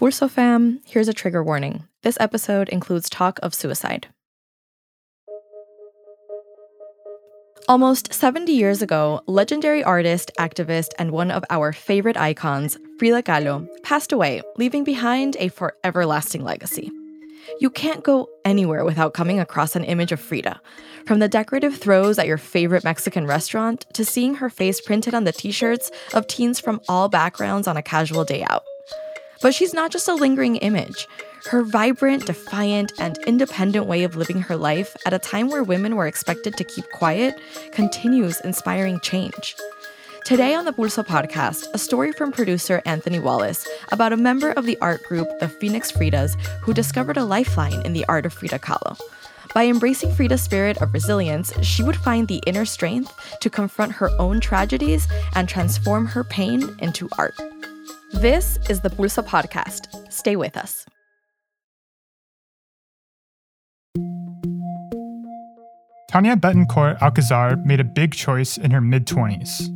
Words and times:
Fam, 0.00 0.80
here's 0.86 1.08
a 1.08 1.12
trigger 1.12 1.42
warning. 1.42 1.88
This 2.04 2.16
episode 2.20 2.68
includes 2.68 3.10
talk 3.10 3.40
of 3.42 3.52
suicide. 3.52 4.06
Almost 7.68 8.14
70 8.14 8.52
years 8.52 8.80
ago, 8.80 9.20
legendary 9.26 9.82
artist, 9.82 10.30
activist, 10.38 10.90
and 10.98 11.10
one 11.10 11.32
of 11.32 11.44
our 11.50 11.72
favorite 11.72 12.16
icons, 12.16 12.78
Frida 12.98 13.22
Kahlo, 13.24 13.66
passed 13.82 14.12
away, 14.12 14.40
leaving 14.56 14.84
behind 14.84 15.36
a 15.40 15.48
forever 15.48 16.06
lasting 16.06 16.44
legacy. 16.44 16.90
You 17.60 17.68
can't 17.68 18.04
go 18.04 18.28
anywhere 18.44 18.84
without 18.84 19.14
coming 19.14 19.40
across 19.40 19.74
an 19.74 19.84
image 19.84 20.12
of 20.12 20.20
Frida. 20.20 20.60
From 21.06 21.18
the 21.18 21.28
decorative 21.28 21.76
throws 21.76 22.18
at 22.18 22.26
your 22.26 22.38
favorite 22.38 22.84
Mexican 22.84 23.26
restaurant 23.26 23.84
to 23.94 24.04
seeing 24.04 24.36
her 24.36 24.48
face 24.48 24.80
printed 24.80 25.12
on 25.12 25.24
the 25.24 25.32
t 25.32 25.50
shirts 25.50 25.90
of 26.14 26.26
teens 26.28 26.60
from 26.60 26.80
all 26.88 27.08
backgrounds 27.08 27.66
on 27.66 27.76
a 27.76 27.82
casual 27.82 28.24
day 28.24 28.44
out. 28.48 28.62
But 29.40 29.54
she's 29.54 29.72
not 29.72 29.90
just 29.90 30.08
a 30.08 30.14
lingering 30.14 30.56
image. 30.56 31.08
Her 31.46 31.62
vibrant, 31.62 32.26
defiant, 32.26 32.92
and 32.98 33.18
independent 33.18 33.86
way 33.86 34.02
of 34.04 34.16
living 34.16 34.40
her 34.42 34.56
life 34.56 34.96
at 35.06 35.12
a 35.12 35.18
time 35.18 35.48
where 35.48 35.62
women 35.62 35.96
were 35.96 36.06
expected 36.06 36.56
to 36.56 36.64
keep 36.64 36.90
quiet 36.90 37.40
continues 37.72 38.40
inspiring 38.40 39.00
change. 39.00 39.54
Today 40.24 40.54
on 40.54 40.64
the 40.64 40.72
Pulso 40.72 41.06
podcast, 41.06 41.68
a 41.72 41.78
story 41.78 42.12
from 42.12 42.32
producer 42.32 42.82
Anthony 42.84 43.18
Wallace 43.18 43.66
about 43.92 44.12
a 44.12 44.16
member 44.16 44.50
of 44.50 44.66
the 44.66 44.76
art 44.80 45.02
group, 45.04 45.28
the 45.38 45.48
Phoenix 45.48 45.90
Fridas, 45.90 46.38
who 46.60 46.74
discovered 46.74 47.16
a 47.16 47.24
lifeline 47.24 47.80
in 47.82 47.94
the 47.94 48.04
art 48.06 48.26
of 48.26 48.34
Frida 48.34 48.58
Kahlo. 48.58 48.98
By 49.54 49.66
embracing 49.66 50.14
Frida's 50.14 50.42
spirit 50.42 50.82
of 50.82 50.92
resilience, 50.92 51.52
she 51.64 51.82
would 51.82 51.96
find 51.96 52.28
the 52.28 52.42
inner 52.46 52.66
strength 52.66 53.14
to 53.40 53.48
confront 53.48 53.92
her 53.92 54.10
own 54.18 54.40
tragedies 54.40 55.08
and 55.34 55.48
transform 55.48 56.04
her 56.06 56.24
pain 56.24 56.76
into 56.80 57.08
art. 57.16 57.34
This 58.14 58.58
is 58.70 58.80
the 58.80 58.88
Pulso 58.88 59.22
podcast. 59.22 60.10
Stay 60.10 60.34
with 60.34 60.56
us. 60.56 60.86
Thania 66.10 66.36
Betancourt 66.36 67.00
Alcazar 67.02 67.56
made 67.66 67.80
a 67.80 67.84
big 67.84 68.14
choice 68.14 68.56
in 68.56 68.70
her 68.70 68.80
mid 68.80 69.06
20s. 69.06 69.68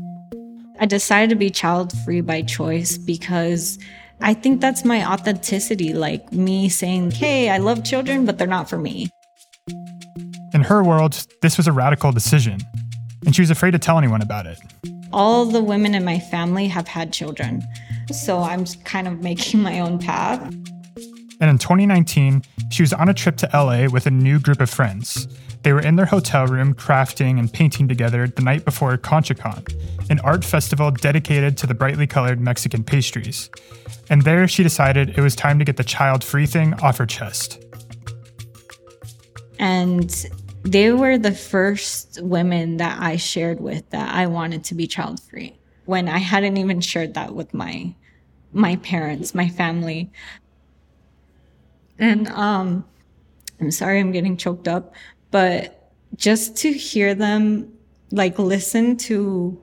I 0.80 0.86
decided 0.86 1.28
to 1.28 1.36
be 1.36 1.50
child 1.50 1.92
free 2.05 2.22
by 2.22 2.41
choice 2.41 2.97
because 2.97 3.78
I 4.22 4.33
think 4.33 4.62
that's 4.62 4.83
my 4.83 5.05
authenticity, 5.05 5.92
like 5.92 6.33
me 6.33 6.70
saying, 6.70 7.11
hey, 7.11 7.50
I 7.50 7.58
love 7.58 7.84
children, 7.84 8.24
but 8.24 8.39
they're 8.39 8.46
not 8.46 8.69
for 8.69 8.78
me. 8.78 9.11
In 10.55 10.62
her 10.62 10.83
world, 10.83 11.27
this 11.42 11.58
was 11.58 11.67
a 11.69 11.72
radical 11.72 12.12
decision, 12.12 12.61
and 13.27 13.36
she 13.36 13.42
was 13.42 13.50
afraid 13.50 13.72
to 13.72 13.78
tell 13.78 13.98
anyone 13.98 14.22
about 14.22 14.46
it. 14.46 14.58
All 15.12 15.44
the 15.44 15.62
women 15.62 15.94
in 15.94 16.05
my 16.05 16.19
family 16.19 16.69
have 16.69 16.89
had 16.89 17.12
children, 17.12 17.62
so 18.11 18.41
I'm 18.41 18.64
kind 18.84 19.06
of 19.06 19.22
making 19.22 19.62
my 19.62 19.81
own 19.81 19.98
path. 19.98 20.41
And 21.41 21.50
in 21.50 21.58
2019, 21.58 22.42
she 22.70 22.83
was 22.83 22.92
on 22.92 23.08
a 23.08 23.14
trip 23.14 23.36
to 23.39 23.50
LA 23.53 23.89
with 23.89 24.06
a 24.06 24.11
new 24.11 24.39
group 24.39 24.61
of 24.61 24.70
friends. 24.70 25.27
They 25.62 25.72
were 25.72 25.81
in 25.81 25.97
their 25.97 26.06
hotel 26.06 26.47
room 26.47 26.75
crafting 26.75 27.39
and 27.39 27.53
painting 27.53 27.89
together 27.89 28.27
the 28.27 28.42
night 28.42 28.64
before 28.64 28.97
ConchaCon, 28.97 30.11
an 30.11 30.20
art 30.20 30.45
festival 30.45 30.91
dedicated 30.91 31.56
to 31.58 31.67
the 31.67 31.75
brightly 31.75 32.06
colored 32.06 32.41
Mexican 32.41 32.83
pastries. 32.83 33.50
And 34.11 34.23
there 34.23 34.47
she 34.48 34.62
decided 34.62 35.17
it 35.17 35.20
was 35.20 35.36
time 35.36 35.58
to 35.58 35.64
get 35.64 35.77
the 35.77 35.84
child 35.84 36.25
free 36.25 36.47
thing 36.47 36.75
off 36.75 36.98
her 36.98 37.06
chest. 37.06 37.64
And 39.58 40.27
they 40.62 40.92
were 40.92 41.19
the 41.19 41.33
first 41.33 42.20
women 42.23 42.78
that 42.78 43.00
I 43.00 43.17
shared 43.17 43.61
with 43.61 43.89
that 43.91 44.14
I 44.14 44.27
wanted 44.27 44.64
to 44.64 44.75
be 44.75 44.86
child 44.86 45.20
free 45.20 45.56
when 45.84 46.08
I 46.08 46.19
hadn't 46.19 46.56
even 46.56 46.80
shared 46.80 47.14
that 47.14 47.34
with 47.34 47.52
my 47.55 47.94
my 48.52 48.77
parents, 48.77 49.34
my 49.34 49.48
family. 49.48 50.11
And 51.98 52.28
um 52.28 52.84
I'm 53.61 53.70
sorry 53.70 54.00
I'm 54.00 54.12
getting 54.12 54.36
choked 54.36 54.69
up, 54.69 54.94
but 55.30 55.91
just 56.16 56.56
to 56.58 56.72
hear 56.72 57.14
them 57.14 57.72
like 58.11 58.39
listen 58.39 58.96
to 58.98 59.62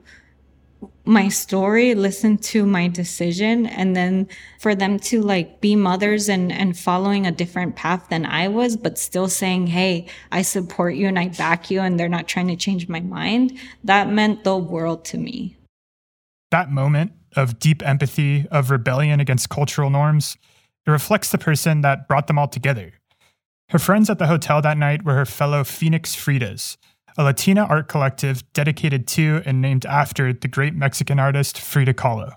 my 1.04 1.28
story, 1.28 1.94
listen 1.94 2.38
to 2.38 2.64
my 2.64 2.88
decision, 2.88 3.66
and 3.66 3.96
then 3.96 4.28
for 4.60 4.74
them 4.74 4.98
to 4.98 5.20
like 5.20 5.60
be 5.60 5.76
mothers 5.76 6.28
and, 6.28 6.52
and 6.52 6.78
following 6.78 7.26
a 7.26 7.32
different 7.32 7.76
path 7.76 8.06
than 8.10 8.24
I 8.26 8.48
was, 8.48 8.76
but 8.76 8.98
still 8.98 9.28
saying, 9.28 9.68
Hey, 9.68 10.06
I 10.30 10.42
support 10.42 10.94
you 10.94 11.08
and 11.08 11.18
I 11.18 11.28
back 11.28 11.70
you, 11.70 11.80
and 11.80 11.98
they're 11.98 12.08
not 12.08 12.28
trying 12.28 12.48
to 12.48 12.56
change 12.56 12.88
my 12.88 13.00
mind. 13.00 13.58
That 13.84 14.08
meant 14.08 14.44
the 14.44 14.56
world 14.56 15.04
to 15.06 15.18
me. 15.18 15.56
That 16.50 16.70
moment 16.70 17.12
of 17.36 17.58
deep 17.58 17.86
empathy, 17.86 18.46
of 18.50 18.70
rebellion 18.70 19.20
against 19.20 19.48
cultural 19.48 19.90
norms, 19.90 20.36
it 20.86 20.90
reflects 20.90 21.30
the 21.30 21.38
person 21.38 21.82
that 21.82 22.08
brought 22.08 22.26
them 22.26 22.38
all 22.38 22.48
together. 22.48 22.94
Her 23.68 23.78
friends 23.78 24.10
at 24.10 24.18
the 24.18 24.26
hotel 24.26 24.60
that 24.62 24.78
night 24.78 25.04
were 25.04 25.14
her 25.14 25.26
fellow 25.26 25.62
Phoenix 25.62 26.16
Fridas, 26.16 26.76
a 27.16 27.22
Latina 27.22 27.62
art 27.64 27.88
collective 27.88 28.42
dedicated 28.52 29.06
to 29.08 29.42
and 29.44 29.60
named 29.60 29.86
after 29.86 30.32
the 30.32 30.48
great 30.48 30.74
Mexican 30.74 31.20
artist 31.20 31.58
Frida 31.58 31.94
Kahlo. 31.94 32.32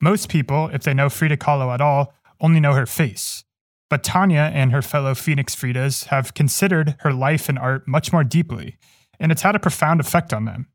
Most 0.00 0.28
people, 0.28 0.70
if 0.72 0.82
they 0.82 0.94
know 0.94 1.10
Frida 1.10 1.36
Kahlo 1.36 1.74
at 1.74 1.80
all, 1.80 2.14
only 2.40 2.60
know 2.60 2.72
her 2.72 2.86
face. 2.86 3.44
But 3.90 4.04
Thania 4.04 4.50
and 4.52 4.72
her 4.72 4.82
fellow 4.82 5.14
Phoenix 5.14 5.54
Fridas 5.54 6.06
have 6.06 6.34
considered 6.34 6.94
her 7.00 7.12
life 7.12 7.48
and 7.48 7.58
art 7.58 7.88
much 7.88 8.12
more 8.12 8.24
deeply, 8.24 8.76
and 9.18 9.32
it's 9.32 9.42
had 9.42 9.56
a 9.56 9.60
profound 9.60 10.00
effect 10.00 10.32
on 10.32 10.44
them. 10.44 10.68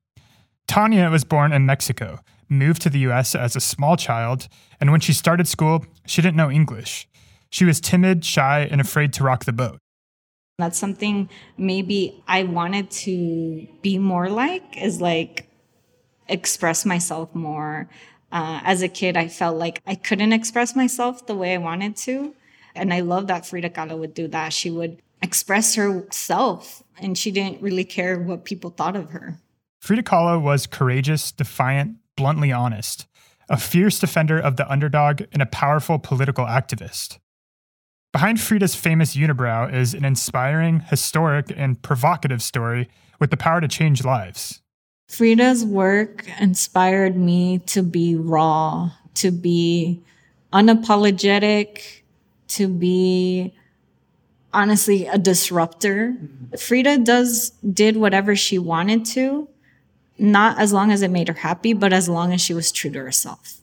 Thania 0.67 1.09
was 1.09 1.23
born 1.23 1.53
in 1.53 1.65
Mexico, 1.65 2.19
moved 2.53 2.81
to 2.83 2.89
the 2.89 2.99
US 2.99 3.35
as 3.35 3.55
a 3.55 3.59
small 3.59 3.97
child, 3.97 4.47
and 4.79 4.91
when 4.91 5.01
she 5.01 5.13
started 5.13 5.47
school, 5.47 5.85
she 6.05 6.21
didn't 6.21 6.37
know 6.37 6.49
English. 6.49 7.07
She 7.49 7.65
was 7.65 7.79
timid, 7.81 8.23
shy, 8.25 8.67
and 8.71 8.79
afraid 8.79 9.13
to 9.13 9.23
rock 9.23 9.45
the 9.45 9.53
boat. 9.53 9.77
That's 10.57 10.77
something 10.77 11.29
maybe 11.57 12.23
I 12.27 12.43
wanted 12.43 12.91
to 12.91 13.67
be 13.81 13.97
more 13.97 14.29
like, 14.29 14.77
is 14.77 15.01
like 15.01 15.49
express 16.27 16.85
myself 16.85 17.33
more. 17.35 17.89
Uh, 18.31 18.61
as 18.63 18.81
a 18.81 18.87
kid, 18.87 19.17
I 19.17 19.27
felt 19.27 19.57
like 19.57 19.81
I 19.85 19.95
couldn't 19.95 20.33
express 20.33 20.75
myself 20.75 21.25
the 21.27 21.35
way 21.35 21.53
I 21.53 21.57
wanted 21.57 21.95
to. 21.97 22.33
And 22.75 22.93
I 22.93 23.01
love 23.01 23.27
that 23.27 23.45
Frida 23.45 23.69
Kahlo 23.69 23.97
would 23.99 24.13
do 24.13 24.27
that. 24.29 24.53
She 24.53 24.71
would 24.71 25.01
express 25.21 25.75
herself 25.75 26.83
and 26.99 27.17
she 27.17 27.31
didn't 27.31 27.61
really 27.61 27.83
care 27.83 28.19
what 28.19 28.45
people 28.45 28.71
thought 28.71 28.95
of 28.95 29.11
her. 29.11 29.39
Frida 29.81 30.03
Kahlo 30.03 30.41
was 30.41 30.65
courageous, 30.65 31.31
defiant, 31.31 31.97
bluntly 32.15 32.51
honest, 32.51 33.07
a 33.49 33.57
fierce 33.57 33.99
defender 33.99 34.39
of 34.39 34.57
the 34.57 34.69
underdog, 34.71 35.23
and 35.31 35.41
a 35.41 35.47
powerful 35.47 35.99
political 35.99 36.45
activist. 36.45 37.19
Behind 38.11 38.39
Frida's 38.39 38.75
famous 38.75 39.15
unibrow 39.15 39.73
is 39.73 39.93
an 39.93 40.05
inspiring, 40.05 40.81
historic, 40.81 41.51
and 41.55 41.81
provocative 41.81 42.43
story 42.43 42.89
with 43.19 43.31
the 43.31 43.37
power 43.37 43.59
to 43.59 43.67
change 43.67 44.05
lives. 44.05 44.61
Frida's 45.09 45.65
work 45.65 46.25
inspired 46.39 47.15
me 47.15 47.59
to 47.67 47.83
be 47.83 48.15
raw, 48.15 48.91
to 49.15 49.31
be 49.31 50.01
unapologetic, 50.51 52.01
to 52.49 52.67
be 52.67 53.53
honestly 54.53 55.07
a 55.07 55.17
disruptor. 55.17 56.11
Mm-hmm. 56.11 56.55
Frida 56.57 56.99
does 56.99 57.49
did 57.71 57.97
whatever 57.97 58.35
she 58.35 58.59
wanted 58.59 59.05
to, 59.05 59.47
not 60.17 60.59
as 60.59 60.73
long 60.73 60.91
as 60.91 61.01
it 61.01 61.11
made 61.11 61.27
her 61.27 61.33
happy, 61.33 61.73
but 61.73 61.93
as 61.93 62.07
long 62.07 62.33
as 62.33 62.41
she 62.41 62.53
was 62.53 62.71
true 62.71 62.91
to 62.91 62.99
herself. 62.99 63.59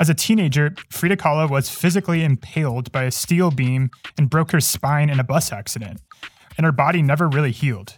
As 0.00 0.08
a 0.08 0.14
teenager, 0.14 0.74
Frida 0.90 1.16
Kahlo 1.16 1.50
was 1.50 1.68
physically 1.68 2.24
impaled 2.24 2.90
by 2.90 3.04
a 3.04 3.10
steel 3.10 3.50
beam 3.50 3.90
and 4.16 4.30
broke 4.30 4.52
her 4.52 4.60
spine 4.60 5.10
in 5.10 5.20
a 5.20 5.24
bus 5.24 5.52
accident, 5.52 6.00
and 6.56 6.64
her 6.64 6.72
body 6.72 7.02
never 7.02 7.28
really 7.28 7.52
healed. 7.52 7.96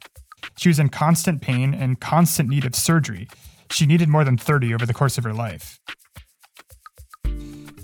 She 0.59 0.69
was 0.69 0.81
in 0.81 0.89
constant 0.89 1.41
pain 1.41 1.75
and 1.75 2.01
constant 2.01 2.49
need 2.49 2.65
of 2.65 2.75
surgery. 2.75 3.29
She 3.71 3.87
needed 3.87 4.09
more 4.09 4.25
than 4.25 4.37
30 4.37 4.75
over 4.75 4.85
the 4.85 4.93
course 4.93 5.17
of 5.17 5.23
her 5.23 5.33
life. 5.33 5.79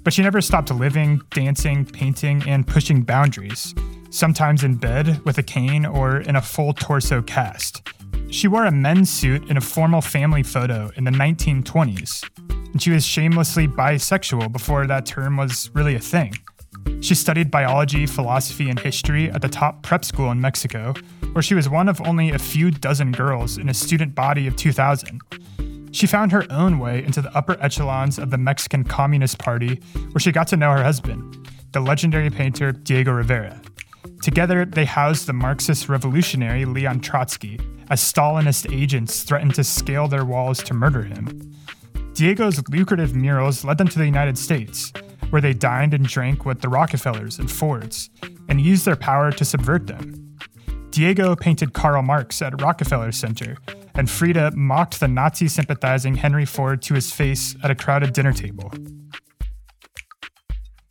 But 0.03 0.13
she 0.13 0.23
never 0.23 0.41
stopped 0.41 0.73
living, 0.73 1.21
dancing, 1.31 1.85
painting, 1.85 2.43
and 2.47 2.67
pushing 2.67 3.03
boundaries, 3.03 3.73
sometimes 4.11 4.65
in 4.65 4.77
bed 4.77 5.25
with 5.25 5.39
a 5.39 5.43
cane 5.43 5.85
or 5.87 6.19
in 6.19 6.37
a 6.37 6.43
full 6.43 6.73
torso 6.73 7.23
cast. 7.23 7.87
She 8.31 8.49
wore 8.49 8.67
a 8.67 8.71
men's 8.71 9.11
suit 9.11 9.49
in 9.49 9.57
a 9.57 9.61
formal 9.61 10.01
family 10.01 10.43
photo 10.43 10.91
in 10.97 11.05
the 11.05 11.11
1920s, 11.11 12.29
and 12.73 12.83
she 12.83 12.91
was 12.91 13.05
shamelessly 13.05 13.67
bisexual 13.67 14.53
before 14.53 14.87
that 14.87 15.07
term 15.07 15.37
was 15.37 15.71
really 15.75 15.95
a 15.95 16.01
thing. 16.01 16.35
She 17.01 17.15
studied 17.15 17.51
biology, 17.51 18.07
philosophy, 18.07 18.69
and 18.69 18.79
history 18.79 19.31
at 19.31 19.41
the 19.41 19.49
top 19.49 19.83
prep 19.83 20.05
school 20.05 20.31
in 20.31 20.41
Mexico, 20.41 20.95
where 21.33 21.43
she 21.43 21.55
was 21.55 21.69
one 21.69 21.89
of 21.89 22.01
only 22.07 22.31
a 22.31 22.39
few 22.39 22.71
dozen 22.71 23.13
girls 23.13 23.57
in 23.57 23.69
a 23.69 23.75
student 23.75 24.15
body 24.15 24.47
of 24.47 24.57
2,000. 24.57 25.21
She 25.93 26.07
found 26.07 26.33
her 26.33 26.45
own 26.51 26.79
way 26.79 27.03
into 27.05 27.23
the 27.23 27.35
upper 27.37 27.57
echelons 27.63 28.19
of 28.19 28.31
the 28.31 28.39
Mexican 28.39 28.85
Communist 28.85 29.39
Party, 29.39 29.81
where 30.13 30.21
she 30.21 30.33
got 30.33 30.49
to 30.49 30.57
know 30.57 30.71
her 30.73 30.83
husband, 30.83 31.49
the 31.73 31.81
legendary 31.81 32.31
painter 32.31 32.73
Diego 32.73 33.13
Rivera. 33.13 33.61
Together, 34.23 34.65
they 34.65 34.85
housed 34.85 35.27
the 35.27 35.33
Marxist 35.33 35.89
revolutionary 35.89 36.65
Leon 36.65 37.01
Trotsky 37.01 37.59
as 37.91 38.01
Stalinist 38.01 38.73
agents 38.73 39.23
threatened 39.23 39.55
to 39.55 39.65
scale 39.65 40.09
their 40.09 40.25
walls 40.25 40.63
to 40.65 40.75
murder 40.75 41.03
him. 41.03 41.55
Diego's 42.13 42.63
lucrative 42.69 43.15
murals 43.15 43.65
led 43.65 43.79
them 43.79 43.89
to 43.89 43.99
the 43.99 44.05
United 44.05 44.37
States, 44.37 44.93
where 45.31 45.43
they 45.43 45.55
dined 45.55 45.95
and 45.95 46.07
drank 46.07 46.45
with 46.45 46.61
the 46.61 46.69
Rockefellers 46.69 47.39
and 47.39 47.51
Fords 47.51 48.11
and 48.49 48.61
used 48.61 48.85
their 48.85 48.97
power 48.97 49.31
to 49.33 49.45
subvert 49.45 49.87
them. 49.87 50.37
Diego 50.91 51.37
painted 51.37 51.75
Karl 51.75 52.03
Marx 52.03 52.43
at 52.43 52.61
Rockefeller 52.61 53.13
Center, 53.13 53.57
and 53.95 54.11
Frida 54.11 54.53
mocked 54.57 55.01
the 55.01 55.09
Nazi 55.09 55.49
sympathizing 55.49 56.17
Henry 56.17 56.45
Ford 56.45 56.83
to 56.83 56.95
his 56.95 57.13
face 57.13 57.55
at 57.63 57.71
a 57.71 57.75
crowded 57.75 58.13
dinner 58.13 58.33
table. 58.33 58.73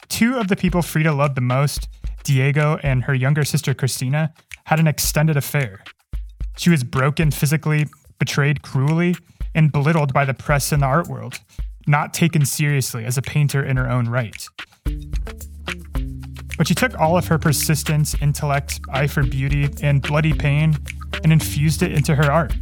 Two 0.08 0.36
of 0.36 0.48
the 0.48 0.56
people 0.56 0.82
Frida 0.82 1.14
loved 1.14 1.36
the 1.36 1.42
most, 1.42 1.90
Diego 2.24 2.80
and 2.84 3.04
her 3.04 3.14
younger 3.14 3.44
sister 3.44 3.74
Christina, 3.74 4.34
had 4.66 4.80
an 4.80 4.88
extended 4.88 5.38
affair. 5.38 5.84
She 6.58 6.70
was 6.70 6.84
broken 6.84 7.32
physically, 7.32 7.86
betrayed 8.20 8.62
cruelly, 8.62 9.16
and 9.56 9.72
belittled 9.72 10.14
by 10.14 10.26
the 10.26 10.34
press 10.34 10.72
and 10.72 10.82
the 10.82 10.88
art 10.88 11.08
world, 11.08 11.40
not 11.88 12.14
taken 12.14 12.46
seriously 12.46 13.06
as 13.06 13.18
a 13.18 13.22
painter 13.22 13.64
in 13.64 13.78
her 13.78 13.90
own 13.90 14.10
right. 14.10 14.48
But 16.58 16.68
she 16.68 16.76
took 16.76 17.00
all 17.00 17.18
of 17.18 17.28
her 17.28 17.38
persistence, 17.38 18.16
intellect, 18.22 18.80
eye 18.92 19.08
for 19.08 19.24
beauty, 19.24 19.70
and 19.82 20.02
bloody 20.02 20.34
pain 20.34 20.76
and 21.24 21.32
infused 21.32 21.84
it 21.84 21.92
into 21.92 22.16
her 22.16 22.32
art. 22.32 22.54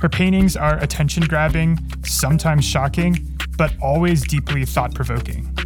Her 0.00 0.08
paintings 0.08 0.56
are 0.56 0.78
attention 0.82 1.24
grabbing, 1.24 1.78
sometimes 2.04 2.64
shocking, 2.64 3.36
but 3.56 3.72
always 3.80 4.26
deeply 4.26 4.64
thought 4.64 4.94
provoking. 4.94 5.56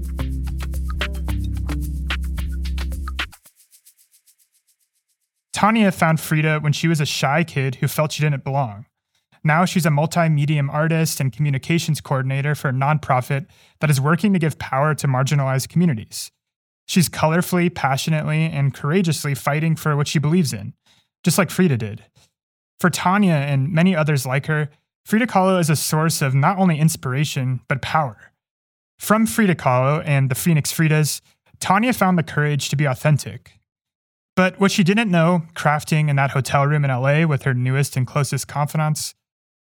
Thania 5.62 5.94
found 5.94 6.18
Frida 6.18 6.58
when 6.58 6.72
she 6.72 6.88
was 6.88 7.00
a 7.00 7.06
shy 7.06 7.44
kid 7.44 7.76
who 7.76 7.86
felt 7.86 8.10
she 8.10 8.20
didn't 8.20 8.42
belong. 8.42 8.86
Now 9.44 9.64
she's 9.64 9.86
a 9.86 9.92
multi-medium 9.92 10.68
artist 10.68 11.20
and 11.20 11.32
communications 11.32 12.00
coordinator 12.00 12.56
for 12.56 12.70
a 12.70 12.72
nonprofit 12.72 13.46
that 13.78 13.88
is 13.88 14.00
working 14.00 14.32
to 14.32 14.40
give 14.40 14.58
power 14.58 14.92
to 14.96 15.06
marginalized 15.06 15.68
communities. 15.68 16.32
She's 16.88 17.08
colorfully, 17.08 17.72
passionately, 17.72 18.42
and 18.42 18.74
courageously 18.74 19.36
fighting 19.36 19.76
for 19.76 19.96
what 19.96 20.08
she 20.08 20.18
believes 20.18 20.52
in, 20.52 20.74
just 21.22 21.38
like 21.38 21.48
Frida 21.48 21.76
did. 21.76 22.02
For 22.80 22.90
Thania 22.90 23.36
and 23.36 23.72
many 23.72 23.94
others 23.94 24.26
like 24.26 24.46
her, 24.46 24.68
Frida 25.06 25.28
Kahlo 25.28 25.60
is 25.60 25.70
a 25.70 25.76
source 25.76 26.22
of 26.22 26.34
not 26.34 26.58
only 26.58 26.80
inspiration, 26.80 27.60
but 27.68 27.82
power. 27.82 28.32
From 28.98 29.26
Frida 29.26 29.54
Kahlo 29.54 30.02
and 30.04 30.28
the 30.28 30.34
Phoenix 30.34 30.72
Fridas, 30.72 31.20
Thania 31.60 31.94
found 31.94 32.18
the 32.18 32.24
courage 32.24 32.68
to 32.70 32.74
be 32.74 32.84
authentic. 32.84 33.60
But 34.34 34.58
what 34.58 34.70
she 34.70 34.82
didn't 34.82 35.10
know, 35.10 35.42
crafting 35.54 36.08
in 36.08 36.16
that 36.16 36.30
hotel 36.30 36.66
room 36.66 36.84
in 36.84 36.90
LA 36.90 37.26
with 37.26 37.42
her 37.42 37.52
newest 37.52 37.96
and 37.96 38.06
closest 38.06 38.48
confidants, 38.48 39.14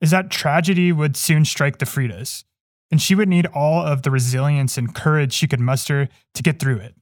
is 0.01 0.11
that 0.11 0.31
tragedy 0.31 0.91
would 0.93 1.17
soon 1.17 1.45
strike 1.45 1.79
the 1.79 1.87
Fridas, 1.87 2.45
and 2.91 3.01
she 3.01 3.15
would 3.15 3.29
need 3.29 3.47
all 3.47 3.81
of 3.81 4.03
the 4.03 4.11
resilience 4.11 4.77
and 4.77 4.95
courage 4.95 5.33
she 5.33 5.47
could 5.47 5.61
muster 5.61 6.09
to 6.35 6.43
get 6.43 6.59
through 6.59 6.79
it. 6.79 6.95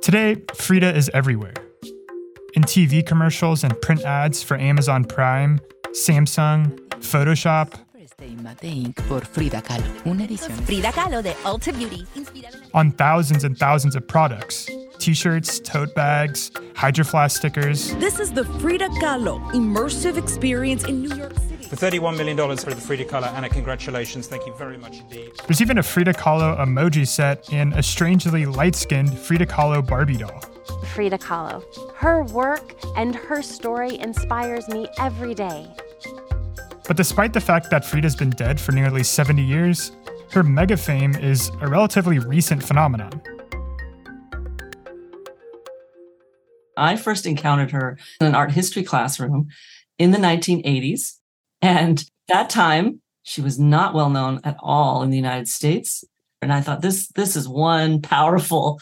Today, 0.00 0.36
Frida 0.54 0.94
is 0.94 1.10
everywhere. 1.12 1.54
In 2.54 2.62
TV 2.62 3.04
commercials 3.04 3.64
and 3.64 3.78
print 3.82 4.02
ads 4.02 4.42
for 4.42 4.56
Amazon 4.56 5.04
Prime, 5.04 5.60
Samsung, 5.88 6.78
Photoshop, 7.00 7.78
on 12.74 12.92
thousands 12.92 13.44
and 13.44 13.58
thousands 13.58 13.96
of 13.96 14.06
products 14.06 14.68
t 15.00 15.14
shirts, 15.14 15.58
tote 15.60 15.94
bags, 15.94 16.52
Hydro 16.76 17.04
Flask 17.04 17.38
stickers. 17.38 17.94
This 17.96 18.20
is 18.20 18.32
the 18.32 18.44
Frida 18.44 18.88
Kahlo 19.00 19.40
immersive 19.52 20.16
experience 20.16 20.84
in 20.84 21.02
New 21.02 21.16
York 21.16 21.34
City. 21.34 21.64
For 21.64 21.76
$31 21.76 22.16
million 22.16 22.36
for 22.56 22.70
the 22.70 22.80
Frida 22.80 23.06
Kahlo, 23.06 23.32
Anna, 23.32 23.48
congratulations. 23.48 24.26
Thank 24.26 24.46
you 24.46 24.52
very 24.54 24.76
much 24.76 24.98
indeed. 24.98 25.30
There's 25.46 25.62
even 25.62 25.78
a 25.78 25.82
Frida 25.82 26.14
Kahlo 26.14 26.58
emoji 26.58 27.06
set 27.06 27.52
and 27.52 27.72
a 27.74 27.82
strangely 27.82 28.44
light 28.44 28.74
skinned 28.74 29.16
Frida 29.18 29.46
Kahlo 29.46 29.86
Barbie 29.86 30.18
doll. 30.18 30.40
Frida 30.94 31.18
Kahlo. 31.18 31.64
Her 31.94 32.24
work 32.24 32.74
and 32.96 33.14
her 33.14 33.42
story 33.42 33.98
inspires 33.98 34.68
me 34.68 34.88
every 34.98 35.34
day. 35.34 35.66
But 36.86 36.96
despite 36.96 37.32
the 37.32 37.40
fact 37.40 37.70
that 37.70 37.84
Frida's 37.84 38.16
been 38.16 38.30
dead 38.30 38.60
for 38.60 38.72
nearly 38.72 39.04
70 39.04 39.42
years, 39.42 39.92
her 40.32 40.42
mega 40.42 40.76
fame 40.76 41.14
is 41.14 41.50
a 41.60 41.68
relatively 41.68 42.18
recent 42.18 42.62
phenomenon. 42.62 43.22
I 46.80 46.96
first 46.96 47.26
encountered 47.26 47.70
her 47.72 47.98
in 48.20 48.26
an 48.26 48.34
art 48.34 48.52
history 48.52 48.82
classroom 48.82 49.48
in 49.98 50.10
the 50.10 50.18
1980s. 50.18 51.18
And 51.62 52.04
that 52.28 52.50
time, 52.50 53.00
she 53.22 53.42
was 53.42 53.58
not 53.58 53.94
well 53.94 54.10
known 54.10 54.40
at 54.44 54.56
all 54.60 55.02
in 55.02 55.10
the 55.10 55.16
United 55.16 55.48
States. 55.48 56.04
And 56.42 56.52
I 56.52 56.62
thought 56.62 56.80
this 56.80 57.08
this 57.08 57.36
is 57.36 57.48
one 57.48 58.00
powerful, 58.00 58.80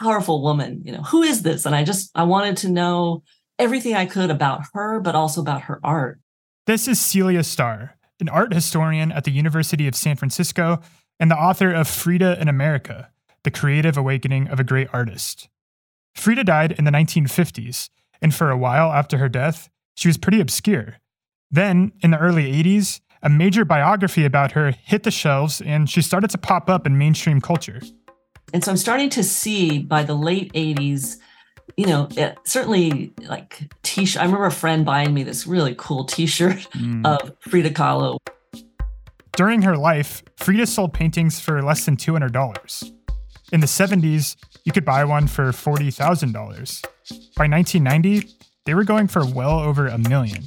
powerful 0.00 0.42
woman. 0.42 0.80
You 0.84 0.92
know, 0.92 1.02
who 1.02 1.22
is 1.22 1.42
this? 1.42 1.66
And 1.66 1.74
I 1.74 1.84
just 1.84 2.10
I 2.14 2.22
wanted 2.22 2.56
to 2.58 2.70
know 2.70 3.22
everything 3.58 3.94
I 3.94 4.06
could 4.06 4.30
about 4.30 4.62
her, 4.72 5.00
but 5.00 5.14
also 5.14 5.40
about 5.40 5.62
her 5.62 5.80
art. 5.84 6.18
This 6.66 6.88
is 6.88 6.98
Celia 6.98 7.40
Stahr, 7.40 7.90
an 8.20 8.30
art 8.30 8.54
historian 8.54 9.12
at 9.12 9.24
the 9.24 9.30
University 9.30 9.86
of 9.86 9.94
San 9.94 10.16
Francisco 10.16 10.80
and 11.20 11.30
the 11.30 11.36
author 11.36 11.72
of 11.72 11.86
Frida 11.86 12.40
in 12.40 12.48
America, 12.48 13.10
The 13.44 13.50
Creative 13.50 13.96
Awakening 13.96 14.48
of 14.48 14.58
a 14.58 14.64
Great 14.64 14.88
Artist. 14.92 15.48
Frida 16.14 16.44
died 16.44 16.72
in 16.72 16.84
the 16.84 16.90
1950s, 16.90 17.90
and 18.22 18.34
for 18.34 18.50
a 18.50 18.56
while 18.56 18.92
after 18.92 19.18
her 19.18 19.28
death, 19.28 19.68
she 19.94 20.08
was 20.08 20.16
pretty 20.16 20.40
obscure. 20.40 20.96
Then, 21.50 21.92
in 22.00 22.10
the 22.10 22.18
early 22.18 22.52
80s, 22.52 23.00
a 23.22 23.28
major 23.28 23.64
biography 23.64 24.24
about 24.24 24.52
her 24.52 24.72
hit 24.84 25.02
the 25.02 25.10
shelves 25.10 25.60
and 25.62 25.88
she 25.88 26.02
started 26.02 26.30
to 26.30 26.38
pop 26.38 26.68
up 26.68 26.86
in 26.86 26.98
mainstream 26.98 27.40
culture. 27.40 27.80
And 28.52 28.62
so 28.62 28.70
I'm 28.70 28.76
starting 28.76 29.08
to 29.10 29.22
see 29.22 29.78
by 29.78 30.02
the 30.02 30.14
late 30.14 30.52
80s, 30.52 31.16
you 31.76 31.86
know, 31.86 32.06
it, 32.16 32.38
certainly 32.44 33.12
like 33.22 33.72
t 33.82 34.04
shirt. 34.04 34.20
I 34.20 34.26
remember 34.26 34.46
a 34.46 34.50
friend 34.50 34.84
buying 34.84 35.14
me 35.14 35.22
this 35.22 35.46
really 35.46 35.74
cool 35.76 36.04
t 36.04 36.26
shirt 36.26 36.68
mm. 36.72 37.04
of 37.06 37.32
Frida 37.40 37.70
Kahlo. 37.70 38.18
During 39.36 39.62
her 39.62 39.76
life, 39.76 40.22
Frida 40.36 40.66
sold 40.66 40.92
paintings 40.92 41.40
for 41.40 41.62
less 41.62 41.86
than 41.86 41.96
$200. 41.96 42.92
In 43.52 43.60
the 43.60 43.66
70s, 43.66 44.36
you 44.64 44.72
could 44.72 44.84
buy 44.84 45.04
one 45.04 45.26
for 45.26 45.44
$40,000. 45.52 46.82
By 47.36 47.46
1990, 47.46 48.28
they 48.64 48.74
were 48.74 48.84
going 48.84 49.08
for 49.08 49.24
well 49.24 49.60
over 49.60 49.86
a 49.86 49.98
million. 49.98 50.44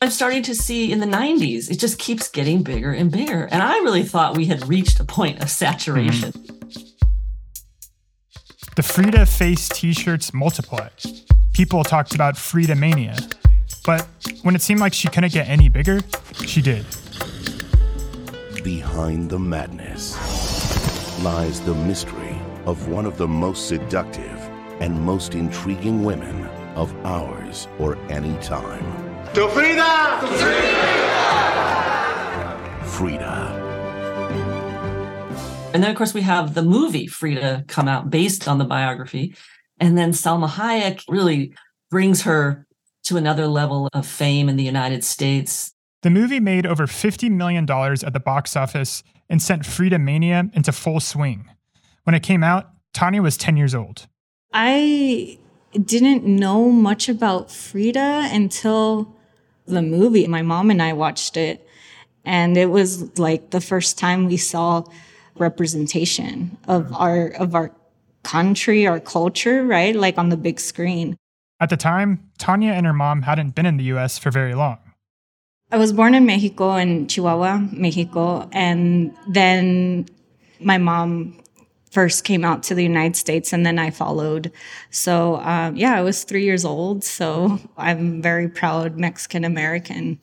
I'm 0.00 0.10
starting 0.10 0.44
to 0.44 0.54
see 0.54 0.92
in 0.92 1.00
the 1.00 1.06
90s, 1.06 1.70
it 1.70 1.80
just 1.80 1.98
keeps 1.98 2.28
getting 2.28 2.62
bigger 2.62 2.92
and 2.92 3.10
bigger. 3.10 3.48
And 3.50 3.62
I 3.62 3.78
really 3.78 4.04
thought 4.04 4.36
we 4.36 4.46
had 4.46 4.68
reached 4.68 5.00
a 5.00 5.04
point 5.04 5.42
of 5.42 5.50
saturation. 5.50 6.32
Mm-hmm. 6.32 6.54
The 8.76 8.82
Frida 8.84 9.26
face 9.26 9.68
t 9.68 9.92
shirts 9.92 10.32
multiplied. 10.32 10.92
People 11.52 11.82
talked 11.82 12.14
about 12.14 12.36
Frida 12.36 12.76
mania. 12.76 13.16
But 13.84 14.06
when 14.42 14.54
it 14.54 14.62
seemed 14.62 14.78
like 14.78 14.92
she 14.92 15.08
couldn't 15.08 15.32
get 15.32 15.48
any 15.48 15.68
bigger, 15.68 15.98
she 16.46 16.62
did. 16.62 16.86
Behind 18.62 19.28
the 19.28 19.38
madness 19.40 20.14
lies 21.24 21.60
the 21.62 21.74
mystery 21.74 22.27
of 22.68 22.86
one 22.88 23.06
of 23.06 23.16
the 23.16 23.26
most 23.26 23.66
seductive 23.66 24.38
and 24.80 25.00
most 25.00 25.34
intriguing 25.34 26.04
women 26.04 26.44
of 26.76 26.94
ours 27.06 27.66
or 27.78 27.96
any 28.10 28.36
time. 28.42 28.84
To 29.32 29.48
Frida! 29.48 30.18
Frida! 30.36 31.48
Frida. 32.84 33.64
And 35.72 35.82
then, 35.82 35.90
of 35.90 35.96
course, 35.96 36.12
we 36.12 36.20
have 36.20 36.52
the 36.52 36.62
movie 36.62 37.06
Frida 37.06 37.64
come 37.68 37.88
out 37.88 38.10
based 38.10 38.46
on 38.46 38.58
the 38.58 38.66
biography. 38.66 39.34
And 39.80 39.96
then 39.96 40.12
Salma 40.12 40.48
Hayek 40.48 41.04
really 41.08 41.54
brings 41.90 42.22
her 42.22 42.66
to 43.04 43.16
another 43.16 43.46
level 43.46 43.88
of 43.94 44.06
fame 44.06 44.50
in 44.50 44.56
the 44.56 44.64
United 44.64 45.04
States. 45.04 45.72
The 46.02 46.10
movie 46.10 46.38
made 46.38 46.66
over 46.66 46.86
$50 46.86 47.30
million 47.30 47.64
at 47.70 48.12
the 48.12 48.20
box 48.20 48.56
office 48.56 49.02
and 49.30 49.40
sent 49.40 49.64
Frida 49.64 49.98
Mania 49.98 50.50
into 50.52 50.70
full 50.70 51.00
swing. 51.00 51.48
When 52.08 52.14
it 52.14 52.22
came 52.22 52.42
out, 52.42 52.70
Thania 52.94 53.22
was 53.22 53.36
10 53.36 53.58
years 53.58 53.74
old. 53.74 54.06
I 54.54 55.38
didn't 55.74 56.24
know 56.24 56.70
much 56.70 57.06
about 57.10 57.50
Frida 57.50 58.30
until 58.32 59.14
the 59.66 59.82
movie. 59.82 60.26
My 60.26 60.40
mom 60.40 60.70
and 60.70 60.80
I 60.80 60.94
watched 60.94 61.36
it, 61.36 61.68
and 62.24 62.56
it 62.56 62.70
was 62.70 63.18
like 63.18 63.50
the 63.50 63.60
first 63.60 63.98
time 63.98 64.24
we 64.24 64.38
saw 64.38 64.84
representation 65.36 66.56
of 66.66 66.84
mm-hmm. 66.84 66.94
our 66.94 67.26
of 67.32 67.54
our 67.54 67.72
country, 68.22 68.86
our 68.86 69.00
culture, 69.00 69.62
right? 69.66 69.94
Like 69.94 70.16
on 70.16 70.30
the 70.30 70.38
big 70.38 70.60
screen. 70.60 71.14
At 71.60 71.68
the 71.68 71.76
time, 71.76 72.30
Thania 72.38 72.72
and 72.72 72.86
her 72.86 72.94
mom 72.94 73.20
hadn't 73.20 73.54
been 73.54 73.66
in 73.66 73.76
the 73.76 73.84
US 73.92 74.16
for 74.16 74.30
very 74.30 74.54
long. 74.54 74.78
I 75.70 75.76
was 75.76 75.92
born 75.92 76.14
in 76.14 76.24
Mexico, 76.24 76.74
in 76.76 77.06
Chihuahua, 77.06 77.68
Mexico, 77.70 78.48
and 78.50 79.14
then 79.28 80.06
my 80.58 80.78
mom 80.78 81.38
first 81.90 82.24
came 82.24 82.44
out 82.44 82.62
to 82.64 82.74
the 82.74 82.82
United 82.82 83.16
States 83.16 83.52
and 83.52 83.64
then 83.64 83.78
I 83.78 83.90
followed. 83.90 84.52
So, 84.90 85.36
um, 85.36 85.76
yeah, 85.76 85.94
I 85.94 86.02
was 86.02 86.24
three 86.24 86.44
years 86.44 86.64
old. 86.64 87.04
So 87.04 87.58
I'm 87.76 88.22
very 88.22 88.48
proud 88.48 88.98
Mexican 88.98 89.44
American. 89.44 90.20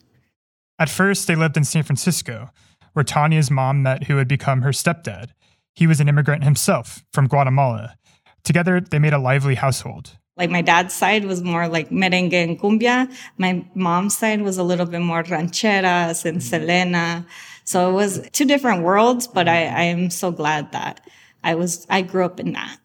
At 0.78 0.90
first, 0.90 1.26
they 1.26 1.34
lived 1.34 1.56
in 1.56 1.64
San 1.64 1.82
Francisco, 1.82 2.50
where 2.92 3.04
Thania's 3.04 3.50
mom 3.50 3.82
met 3.82 4.04
who 4.04 4.16
had 4.18 4.28
become 4.28 4.62
her 4.62 4.70
stepdad. 4.70 5.30
He 5.74 5.86
was 5.86 6.00
an 6.00 6.08
immigrant 6.08 6.44
himself 6.44 7.04
from 7.12 7.28
Guatemala. 7.28 7.96
Together, 8.44 8.80
they 8.80 8.98
made 8.98 9.12
a 9.12 9.18
lively 9.18 9.54
household. 9.54 10.18
Like 10.36 10.50
my 10.50 10.60
dad's 10.60 10.92
side 10.92 11.24
was 11.24 11.42
more 11.42 11.66
like 11.66 11.88
merengue 11.88 12.34
and 12.34 12.60
cumbia. 12.60 13.10
My 13.38 13.64
mom's 13.74 14.16
side 14.16 14.42
was 14.42 14.58
a 14.58 14.62
little 14.62 14.84
bit 14.84 15.00
more 15.00 15.22
rancheras 15.22 16.26
and 16.26 16.42
Selena. 16.42 17.26
So 17.64 17.90
it 17.90 17.94
was 17.94 18.28
two 18.32 18.44
different 18.44 18.82
worlds, 18.82 19.26
but 19.26 19.48
I, 19.48 19.64
I 19.64 19.82
am 19.84 20.10
so 20.10 20.30
glad 20.30 20.72
that 20.72 21.00
I 21.46 21.54
was 21.54 21.86
I 21.88 22.02
grew 22.02 22.24
up 22.24 22.40
in 22.40 22.52
that. 22.52 22.78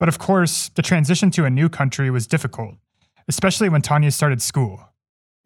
But 0.00 0.08
of 0.08 0.18
course, 0.18 0.70
the 0.70 0.82
transition 0.82 1.30
to 1.32 1.44
a 1.44 1.50
new 1.50 1.68
country 1.68 2.10
was 2.10 2.26
difficult, 2.26 2.74
especially 3.28 3.68
when 3.68 3.82
Thania 3.82 4.12
started 4.12 4.40
school. 4.40 4.80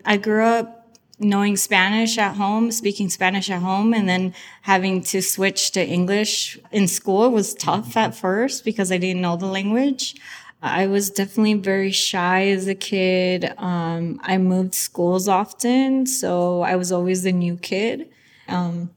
I 0.05 0.17
grew 0.17 0.45
up 0.45 0.97
knowing 1.19 1.57
Spanish 1.57 2.17
at 2.17 2.37
home, 2.37 2.71
speaking 2.71 3.11
Spanish 3.11 3.51
at 3.51 3.61
home, 3.61 3.93
and 3.93 4.09
then 4.09 4.35
having 4.63 5.03
to 5.03 5.21
switch 5.21 5.73
to 5.73 5.85
English 5.85 6.59
in 6.71 6.87
school 6.87 7.31
was 7.31 7.55
tough 7.55 7.97
at 7.97 8.15
first 8.15 8.65
because 8.65 8.93
I 8.93 8.99
didn't 8.99 9.23
know 9.23 9.37
the 9.37 9.47
language. 9.47 10.15
I 10.63 10.87
was 10.87 11.11
definitely 11.11 11.55
very 11.55 11.91
shy 11.91 12.49
as 12.49 12.69
a 12.69 12.75
kid. 12.75 13.53
Um, 13.59 14.21
I 14.23 14.39
moved 14.39 14.75
schools 14.75 15.27
often, 15.27 16.07
so 16.07 16.61
I 16.61 16.77
was 16.77 16.93
always 16.93 17.25
the 17.25 17.33
new 17.33 17.57
kid. 17.57 18.09
Um, 18.49 18.91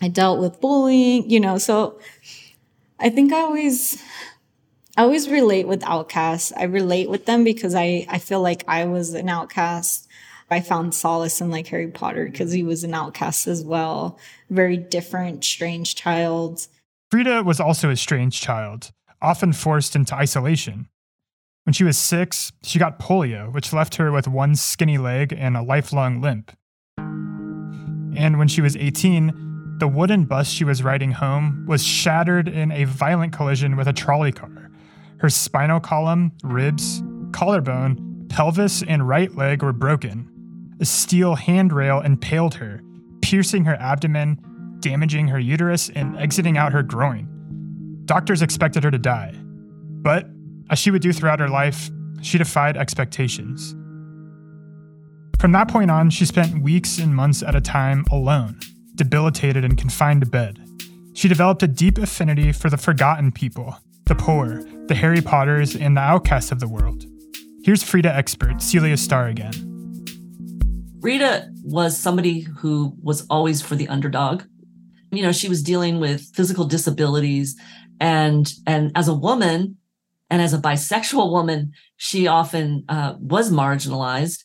I 0.00 0.08
dealt 0.08 0.40
with 0.40 0.60
bullying, 0.60 1.30
you 1.30 1.40
know, 1.40 1.58
so 1.58 1.98
I 2.98 3.10
think 3.10 3.32
I 3.32 3.40
always, 3.40 4.02
I 4.96 5.02
always 5.02 5.28
relate 5.28 5.68
with 5.68 5.84
outcasts. 5.84 6.52
I 6.56 6.64
relate 6.64 7.08
with 7.08 7.26
them 7.26 7.44
because 7.44 7.74
I, 7.74 8.06
I 8.08 8.18
feel 8.18 8.40
like 8.40 8.64
I 8.66 8.84
was 8.86 9.14
an 9.14 9.28
outcast. 9.28 10.08
I 10.50 10.60
found 10.60 10.94
solace 10.94 11.40
in 11.40 11.50
like 11.50 11.66
Harry 11.68 11.88
Potter 11.88 12.24
because 12.24 12.52
he 12.52 12.62
was 12.62 12.82
an 12.82 12.94
outcast 12.94 13.46
as 13.46 13.62
well. 13.62 14.18
Very 14.50 14.76
different, 14.76 15.44
strange 15.44 15.94
child. 15.94 16.66
Frida 17.10 17.42
was 17.42 17.60
also 17.60 17.90
a 17.90 17.96
strange 17.96 18.40
child, 18.40 18.90
often 19.22 19.52
forced 19.52 19.94
into 19.94 20.14
isolation. 20.14 20.88
When 21.64 21.74
she 21.74 21.84
was 21.84 21.98
six, 21.98 22.50
she 22.62 22.78
got 22.78 22.98
polio, 22.98 23.52
which 23.52 23.74
left 23.74 23.96
her 23.96 24.10
with 24.10 24.26
one 24.26 24.56
skinny 24.56 24.96
leg 24.96 25.34
and 25.36 25.56
a 25.56 25.62
lifelong 25.62 26.20
limp. 26.20 26.52
And 26.96 28.38
when 28.38 28.48
she 28.48 28.62
was 28.62 28.74
18, 28.74 29.47
the 29.78 29.88
wooden 29.88 30.24
bus 30.24 30.48
she 30.48 30.64
was 30.64 30.82
riding 30.82 31.12
home 31.12 31.64
was 31.66 31.84
shattered 31.84 32.48
in 32.48 32.72
a 32.72 32.84
violent 32.84 33.32
collision 33.32 33.76
with 33.76 33.88
a 33.88 33.92
trolley 33.92 34.32
car. 34.32 34.70
Her 35.18 35.28
spinal 35.28 35.80
column, 35.80 36.32
ribs, 36.42 37.02
collarbone, 37.32 38.26
pelvis, 38.28 38.82
and 38.82 39.08
right 39.08 39.34
leg 39.34 39.62
were 39.62 39.72
broken. 39.72 40.28
A 40.80 40.84
steel 40.84 41.34
handrail 41.34 42.00
impaled 42.00 42.54
her, 42.54 42.82
piercing 43.20 43.64
her 43.64 43.74
abdomen, 43.76 44.38
damaging 44.80 45.28
her 45.28 45.38
uterus, 45.38 45.90
and 45.90 46.16
exiting 46.18 46.56
out 46.56 46.72
her 46.72 46.82
groin. 46.82 47.26
Doctors 48.04 48.42
expected 48.42 48.84
her 48.84 48.90
to 48.90 48.98
die. 48.98 49.34
But 49.34 50.26
as 50.70 50.78
she 50.78 50.90
would 50.90 51.02
do 51.02 51.12
throughout 51.12 51.40
her 51.40 51.48
life, 51.48 51.90
she 52.22 52.38
defied 52.38 52.76
expectations. 52.76 53.74
From 55.38 55.52
that 55.52 55.68
point 55.68 55.90
on, 55.90 56.10
she 56.10 56.24
spent 56.24 56.62
weeks 56.62 56.98
and 56.98 57.14
months 57.14 57.42
at 57.42 57.54
a 57.54 57.60
time 57.60 58.04
alone, 58.10 58.58
debilitated 58.98 59.64
and 59.64 59.78
confined 59.78 60.20
to 60.20 60.26
bed. 60.28 60.60
She 61.14 61.26
developed 61.26 61.62
a 61.62 61.66
deep 61.66 61.96
affinity 61.96 62.52
for 62.52 62.68
the 62.68 62.76
forgotten 62.76 63.32
people, 63.32 63.78
the 64.04 64.14
poor, 64.14 64.62
the 64.86 64.94
Harry 64.94 65.22
Potters, 65.22 65.74
and 65.74 65.96
the 65.96 66.02
outcasts 66.02 66.52
of 66.52 66.60
the 66.60 66.68
world. 66.68 67.06
Here's 67.64 67.82
Frida 67.82 68.14
expert 68.14 68.60
Celia 68.60 68.96
Stahr 68.96 69.30
again. 69.30 69.52
Frida 71.00 71.50
was 71.64 71.96
somebody 71.96 72.40
who 72.40 72.94
was 73.02 73.26
always 73.28 73.62
for 73.62 73.74
the 73.74 73.88
underdog. 73.88 74.42
You 75.10 75.22
know, 75.22 75.32
she 75.32 75.48
was 75.48 75.62
dealing 75.62 76.00
with 76.00 76.20
physical 76.34 76.66
disabilities 76.66 77.56
and 78.00 78.52
and 78.66 78.92
as 78.94 79.08
a 79.08 79.14
woman, 79.14 79.76
and 80.30 80.42
as 80.42 80.52
a 80.52 80.58
bisexual 80.58 81.30
woman, 81.32 81.72
she 81.96 82.26
often 82.26 82.84
uh, 82.88 83.14
was 83.18 83.50
marginalized. 83.50 84.44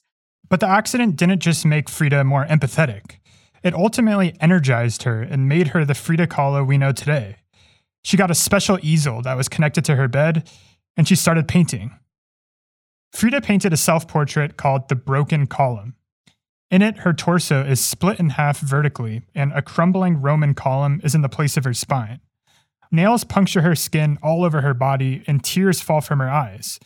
But 0.50 0.60
the 0.60 0.67
accident 0.67 1.15
didn't 1.15 1.39
just 1.39 1.65
make 1.65 1.89
Frida 1.89 2.24
more 2.24 2.45
empathetic. 2.45 3.17
It 3.63 3.74
ultimately 3.74 4.36
energized 4.41 5.03
her 5.03 5.22
and 5.22 5.48
made 5.48 5.70
her 5.70 5.86
the 5.86 5.93
Frida 5.93 6.27
Kahlo 6.27 6.67
we 6.67 6.77
know 6.77 6.91
today. 6.91 7.38
She 8.03 8.17
got 8.17 8.32
a 8.32 8.36
special 8.36 8.77
easel 8.82 9.22
that 9.22 9.38
was 9.38 9.48
connected 9.48 9.86
to 9.86 9.96
her 9.96 10.10
bed, 10.10 10.50
and 10.98 11.08
she 11.08 11.15
started 11.15 11.48
painting. 11.48 11.98
Frida 13.13 13.41
painted 13.41 13.72
a 13.72 13.77
self 13.77 14.08
portrait 14.08 14.58
called 14.58 14.89
The 14.89 14.96
Broken 14.96 15.48
Column. 15.48 15.96
In 16.70 16.82
it, 16.82 17.00
her 17.00 17.13
torso 17.13 17.63
is 17.63 17.79
split 17.79 18.20
in 18.20 18.32
half 18.32 18.60
vertically, 18.60 19.22
and 19.34 19.53
a 19.53 19.62
crumbling 19.62 20.22
Roman 20.22 20.53
column 20.53 21.00
is 21.03 21.15
in 21.15 21.22
the 21.22 21.29
place 21.29 21.55
of 21.55 21.63
her 21.63 21.74
spine. 21.74 22.20
Nails 22.91 23.24
puncture 23.24 23.62
her 23.62 23.75
skin 23.75 24.17
all 24.22 24.43
over 24.43 24.62
her 24.62 24.74
body, 24.74 25.24
and 25.25 25.43
tears 25.43 25.82
fall 25.82 26.01
from 26.01 26.20
her 26.20 26.29
eyes, 26.29 26.79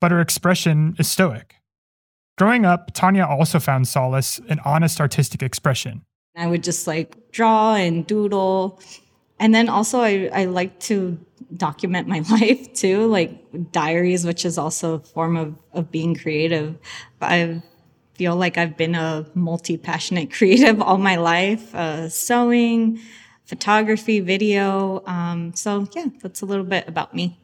but 0.00 0.10
her 0.10 0.20
expression 0.20 0.96
is 0.98 1.08
stoic. 1.08 1.56
Growing 2.36 2.64
up, 2.64 2.92
Thania 2.94 3.28
also 3.28 3.60
found 3.60 3.86
solace 3.86 4.40
in 4.48 4.58
honest 4.60 5.00
artistic 5.00 5.42
expression. 5.42 6.04
I 6.36 6.46
would 6.46 6.62
just 6.62 6.86
like 6.86 7.30
draw 7.30 7.74
and 7.74 8.06
doodle. 8.06 8.80
And 9.38 9.54
then 9.54 9.68
also, 9.68 10.00
I, 10.00 10.30
I 10.32 10.44
like 10.46 10.78
to 10.80 11.18
document 11.56 12.08
my 12.08 12.20
life 12.30 12.72
too, 12.74 13.06
like 13.06 13.72
diaries, 13.72 14.24
which 14.24 14.44
is 14.44 14.58
also 14.58 14.94
a 14.94 14.98
form 15.00 15.36
of, 15.36 15.54
of 15.72 15.90
being 15.90 16.14
creative. 16.14 16.76
I 17.20 17.62
feel 18.14 18.36
like 18.36 18.58
I've 18.58 18.76
been 18.76 18.94
a 18.94 19.26
multi 19.34 19.76
passionate 19.76 20.32
creative 20.32 20.80
all 20.80 20.98
my 20.98 21.16
life, 21.16 21.74
uh, 21.74 22.08
sewing, 22.08 23.00
photography, 23.44 24.20
video. 24.20 25.02
Um, 25.06 25.54
so, 25.54 25.86
yeah, 25.94 26.06
that's 26.22 26.42
a 26.42 26.46
little 26.46 26.64
bit 26.64 26.88
about 26.88 27.14
me. 27.14 27.38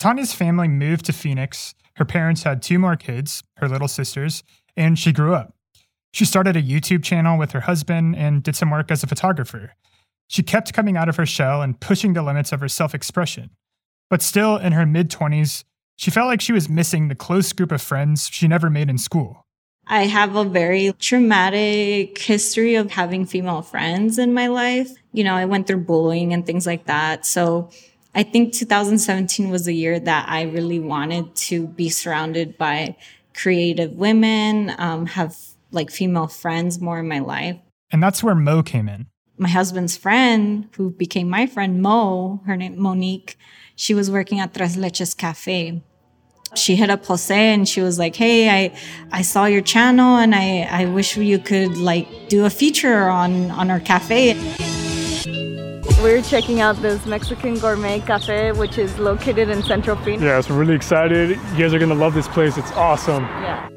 Thania's 0.00 0.32
family 0.32 0.68
moved 0.68 1.06
to 1.06 1.12
Phoenix. 1.12 1.74
Her 1.96 2.04
parents 2.04 2.42
had 2.42 2.62
two 2.62 2.78
more 2.78 2.96
kids, 2.96 3.42
her 3.58 3.68
little 3.68 3.88
sisters, 3.88 4.42
and 4.76 4.98
she 4.98 5.12
grew 5.12 5.34
up. 5.34 5.53
She 6.14 6.24
started 6.24 6.56
a 6.56 6.62
YouTube 6.62 7.02
channel 7.02 7.36
with 7.36 7.50
her 7.50 7.62
husband 7.62 8.14
and 8.14 8.40
did 8.40 8.54
some 8.54 8.70
work 8.70 8.92
as 8.92 9.02
a 9.02 9.08
photographer. 9.08 9.74
She 10.28 10.44
kept 10.44 10.72
coming 10.72 10.96
out 10.96 11.08
of 11.08 11.16
her 11.16 11.26
shell 11.26 11.60
and 11.60 11.80
pushing 11.80 12.12
the 12.12 12.22
limits 12.22 12.52
of 12.52 12.60
her 12.60 12.68
self 12.68 12.94
expression. 12.94 13.50
But 14.08 14.22
still, 14.22 14.56
in 14.56 14.74
her 14.74 14.86
mid 14.86 15.10
20s, 15.10 15.64
she 15.96 16.12
felt 16.12 16.28
like 16.28 16.40
she 16.40 16.52
was 16.52 16.68
missing 16.68 17.08
the 17.08 17.16
close 17.16 17.52
group 17.52 17.72
of 17.72 17.82
friends 17.82 18.28
she 18.30 18.46
never 18.46 18.70
made 18.70 18.88
in 18.88 18.96
school. 18.96 19.44
I 19.88 20.04
have 20.04 20.36
a 20.36 20.44
very 20.44 20.92
traumatic 21.00 22.16
history 22.16 22.76
of 22.76 22.92
having 22.92 23.26
female 23.26 23.62
friends 23.62 24.16
in 24.16 24.32
my 24.32 24.46
life. 24.46 24.92
You 25.12 25.24
know, 25.24 25.34
I 25.34 25.46
went 25.46 25.66
through 25.66 25.80
bullying 25.80 26.32
and 26.32 26.46
things 26.46 26.64
like 26.64 26.86
that. 26.86 27.26
So 27.26 27.70
I 28.14 28.22
think 28.22 28.52
2017 28.52 29.50
was 29.50 29.66
a 29.66 29.72
year 29.72 29.98
that 29.98 30.28
I 30.28 30.42
really 30.42 30.78
wanted 30.78 31.34
to 31.34 31.66
be 31.66 31.88
surrounded 31.88 32.56
by 32.56 32.94
creative 33.34 33.94
women, 33.94 34.72
um, 34.78 35.06
have 35.06 35.36
like 35.74 35.90
female 35.90 36.28
friends 36.28 36.80
more 36.80 36.98
in 36.98 37.08
my 37.08 37.18
life. 37.18 37.58
And 37.92 38.02
that's 38.02 38.22
where 38.22 38.34
Mo 38.34 38.62
came 38.62 38.88
in. 38.88 39.06
My 39.36 39.48
husband's 39.48 39.96
friend, 39.96 40.68
who 40.76 40.90
became 40.90 41.28
my 41.28 41.46
friend, 41.46 41.82
Mo, 41.82 42.40
her 42.46 42.56
name 42.56 42.80
Monique, 42.80 43.36
she 43.74 43.92
was 43.92 44.10
working 44.10 44.38
at 44.38 44.54
Tres 44.54 44.76
Leches 44.76 45.16
Cafe 45.16 45.82
she 46.56 46.76
hit 46.76 46.90
up 46.90 47.04
Jose 47.06 47.34
and 47.34 47.68
she 47.68 47.80
was 47.80 47.98
like, 47.98 48.16
"Hey, 48.16 48.48
I 48.48 48.72
I 49.12 49.22
saw 49.22 49.46
your 49.46 49.62
channel 49.62 50.16
and 50.16 50.34
I 50.34 50.68
I 50.70 50.86
wish 50.86 51.16
you 51.16 51.38
could 51.38 51.76
like 51.76 52.06
do 52.28 52.44
a 52.44 52.50
feature 52.50 53.08
on 53.08 53.50
on 53.50 53.70
our 53.70 53.80
cafe." 53.80 54.36
We're 56.02 56.22
checking 56.22 56.60
out 56.60 56.80
this 56.82 57.06
Mexican 57.06 57.58
gourmet 57.58 58.00
cafe, 58.00 58.52
which 58.52 58.76
is 58.76 58.98
located 58.98 59.48
in 59.48 59.62
Central 59.62 59.96
Phoenix. 59.96 60.22
Yeah, 60.22 60.40
so 60.40 60.52
we're 60.52 60.60
really 60.60 60.74
excited. 60.74 61.30
You 61.30 61.58
guys 61.58 61.72
are 61.72 61.78
gonna 61.78 61.94
love 61.94 62.14
this 62.14 62.28
place. 62.28 62.58
It's 62.58 62.72
awesome. 62.72 63.24
Yeah. 63.24 63.73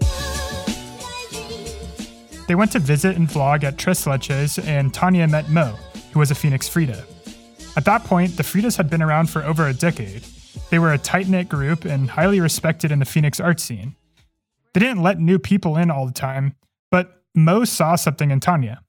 They 2.47 2.55
went 2.55 2.71
to 2.71 2.79
visit 2.79 3.15
and 3.15 3.27
vlog 3.27 3.63
at 3.63 3.77
Tres 3.77 4.05
Leches, 4.05 4.63
and 4.65 4.93
Thania 4.93 5.29
met 5.29 5.49
Mo, 5.49 5.75
who 6.13 6.19
was 6.19 6.31
a 6.31 6.35
Phoenix 6.35 6.67
Frida. 6.67 7.05
At 7.75 7.85
that 7.85 8.03
point, 8.05 8.37
the 8.37 8.43
Fridas 8.43 8.77
had 8.77 8.89
been 8.89 9.01
around 9.01 9.29
for 9.29 9.43
over 9.43 9.67
a 9.67 9.73
decade, 9.73 10.23
they 10.69 10.79
were 10.79 10.93
a 10.93 10.97
tight 10.97 11.27
knit 11.27 11.49
group 11.49 11.85
and 11.85 12.09
highly 12.09 12.39
respected 12.39 12.91
in 12.91 12.99
the 12.99 13.05
Phoenix 13.05 13.39
art 13.39 13.59
scene. 13.59 13.95
They 14.73 14.79
didn't 14.79 15.01
let 15.01 15.19
new 15.19 15.39
people 15.39 15.77
in 15.77 15.89
all 15.89 16.05
the 16.05 16.13
time, 16.13 16.55
but 16.91 17.21
Mo 17.33 17.63
saw 17.65 17.95
something 17.95 18.31
in 18.31 18.39
Thania. 18.39 18.79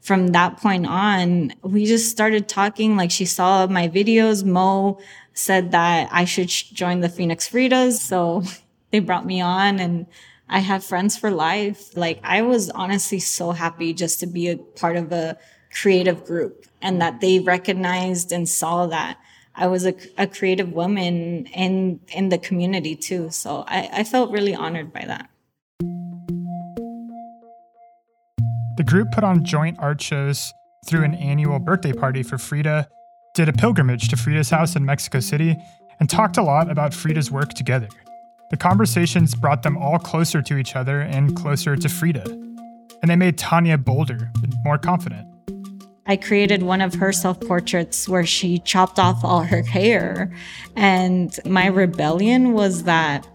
From 0.00 0.28
that 0.28 0.56
point 0.56 0.86
on, 0.86 1.52
we 1.62 1.84
just 1.84 2.10
started 2.10 2.48
talking. 2.48 2.96
Like 2.96 3.10
she 3.10 3.26
saw 3.26 3.66
my 3.66 3.86
videos. 3.88 4.44
Mo 4.44 4.98
said 5.34 5.72
that 5.72 6.08
I 6.10 6.24
should 6.24 6.48
join 6.48 7.00
the 7.00 7.08
Phoenix 7.08 7.48
Fridas. 7.48 7.98
So 7.98 8.42
they 8.90 9.00
brought 9.00 9.26
me 9.26 9.40
on 9.40 9.78
and 9.78 10.06
I 10.52 10.58
have 10.58 10.82
friends 10.84 11.16
for 11.16 11.30
life. 11.30 11.96
Like 11.96 12.18
I 12.24 12.42
was 12.42 12.70
honestly 12.70 13.20
so 13.20 13.52
happy 13.52 13.94
just 13.94 14.18
to 14.20 14.26
be 14.26 14.48
a 14.48 14.56
part 14.56 14.96
of 14.96 15.12
a 15.12 15.38
creative 15.72 16.24
group 16.24 16.66
and 16.82 17.00
that 17.00 17.20
they 17.20 17.38
recognized 17.38 18.32
and 18.32 18.48
saw 18.48 18.88
that 18.88 19.16
I 19.54 19.68
was 19.68 19.86
a, 19.86 19.94
a 20.18 20.26
creative 20.26 20.72
woman 20.72 21.46
in 21.46 22.00
in 22.12 22.30
the 22.30 22.38
community 22.38 22.96
too. 22.96 23.30
So 23.30 23.64
I, 23.68 23.88
I 23.92 24.04
felt 24.04 24.32
really 24.32 24.54
honored 24.54 24.92
by 24.92 25.04
that. 25.06 25.30
The 28.76 28.84
group 28.84 29.12
put 29.12 29.22
on 29.22 29.44
joint 29.44 29.76
art 29.78 30.02
shows, 30.02 30.52
threw 30.88 31.04
an 31.04 31.14
annual 31.14 31.60
birthday 31.60 31.92
party 31.92 32.24
for 32.24 32.38
Frida, 32.38 32.88
did 33.36 33.48
a 33.48 33.52
pilgrimage 33.52 34.08
to 34.08 34.16
Frida's 34.16 34.50
house 34.50 34.74
in 34.74 34.84
Mexico 34.84 35.20
City, 35.20 35.56
and 36.00 36.10
talked 36.10 36.38
a 36.38 36.42
lot 36.42 36.68
about 36.68 36.92
Frida's 36.92 37.30
work 37.30 37.50
together. 37.50 37.88
The 38.50 38.56
conversations 38.56 39.34
brought 39.34 39.62
them 39.62 39.76
all 39.76 39.98
closer 39.98 40.42
to 40.42 40.56
each 40.56 40.74
other 40.74 41.00
and 41.00 41.36
closer 41.36 41.76
to 41.76 41.88
Frida. 41.88 42.24
And 42.24 43.08
they 43.08 43.16
made 43.16 43.38
Thania 43.38 43.82
bolder 43.82 44.30
and 44.42 44.54
more 44.64 44.76
confident. 44.76 45.26
I 46.06 46.16
created 46.16 46.64
one 46.64 46.80
of 46.80 46.94
her 46.94 47.12
self 47.12 47.40
portraits 47.40 48.08
where 48.08 48.26
she 48.26 48.58
chopped 48.58 48.98
off 48.98 49.24
all 49.24 49.42
her 49.44 49.62
hair. 49.62 50.32
And 50.74 51.38
my 51.44 51.66
rebellion 51.66 52.52
was 52.52 52.82
that 52.82 53.26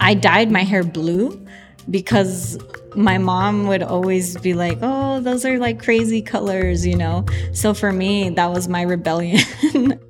I 0.00 0.14
dyed 0.14 0.50
my 0.50 0.62
hair 0.62 0.82
blue 0.82 1.46
because 1.90 2.58
my 2.96 3.18
mom 3.18 3.66
would 3.66 3.82
always 3.82 4.36
be 4.38 4.54
like, 4.54 4.78
oh, 4.80 5.20
those 5.20 5.44
are 5.44 5.58
like 5.58 5.82
crazy 5.82 6.22
colors, 6.22 6.86
you 6.86 6.96
know? 6.96 7.26
So 7.52 7.74
for 7.74 7.92
me, 7.92 8.30
that 8.30 8.50
was 8.50 8.68
my 8.68 8.82
rebellion. 8.82 9.40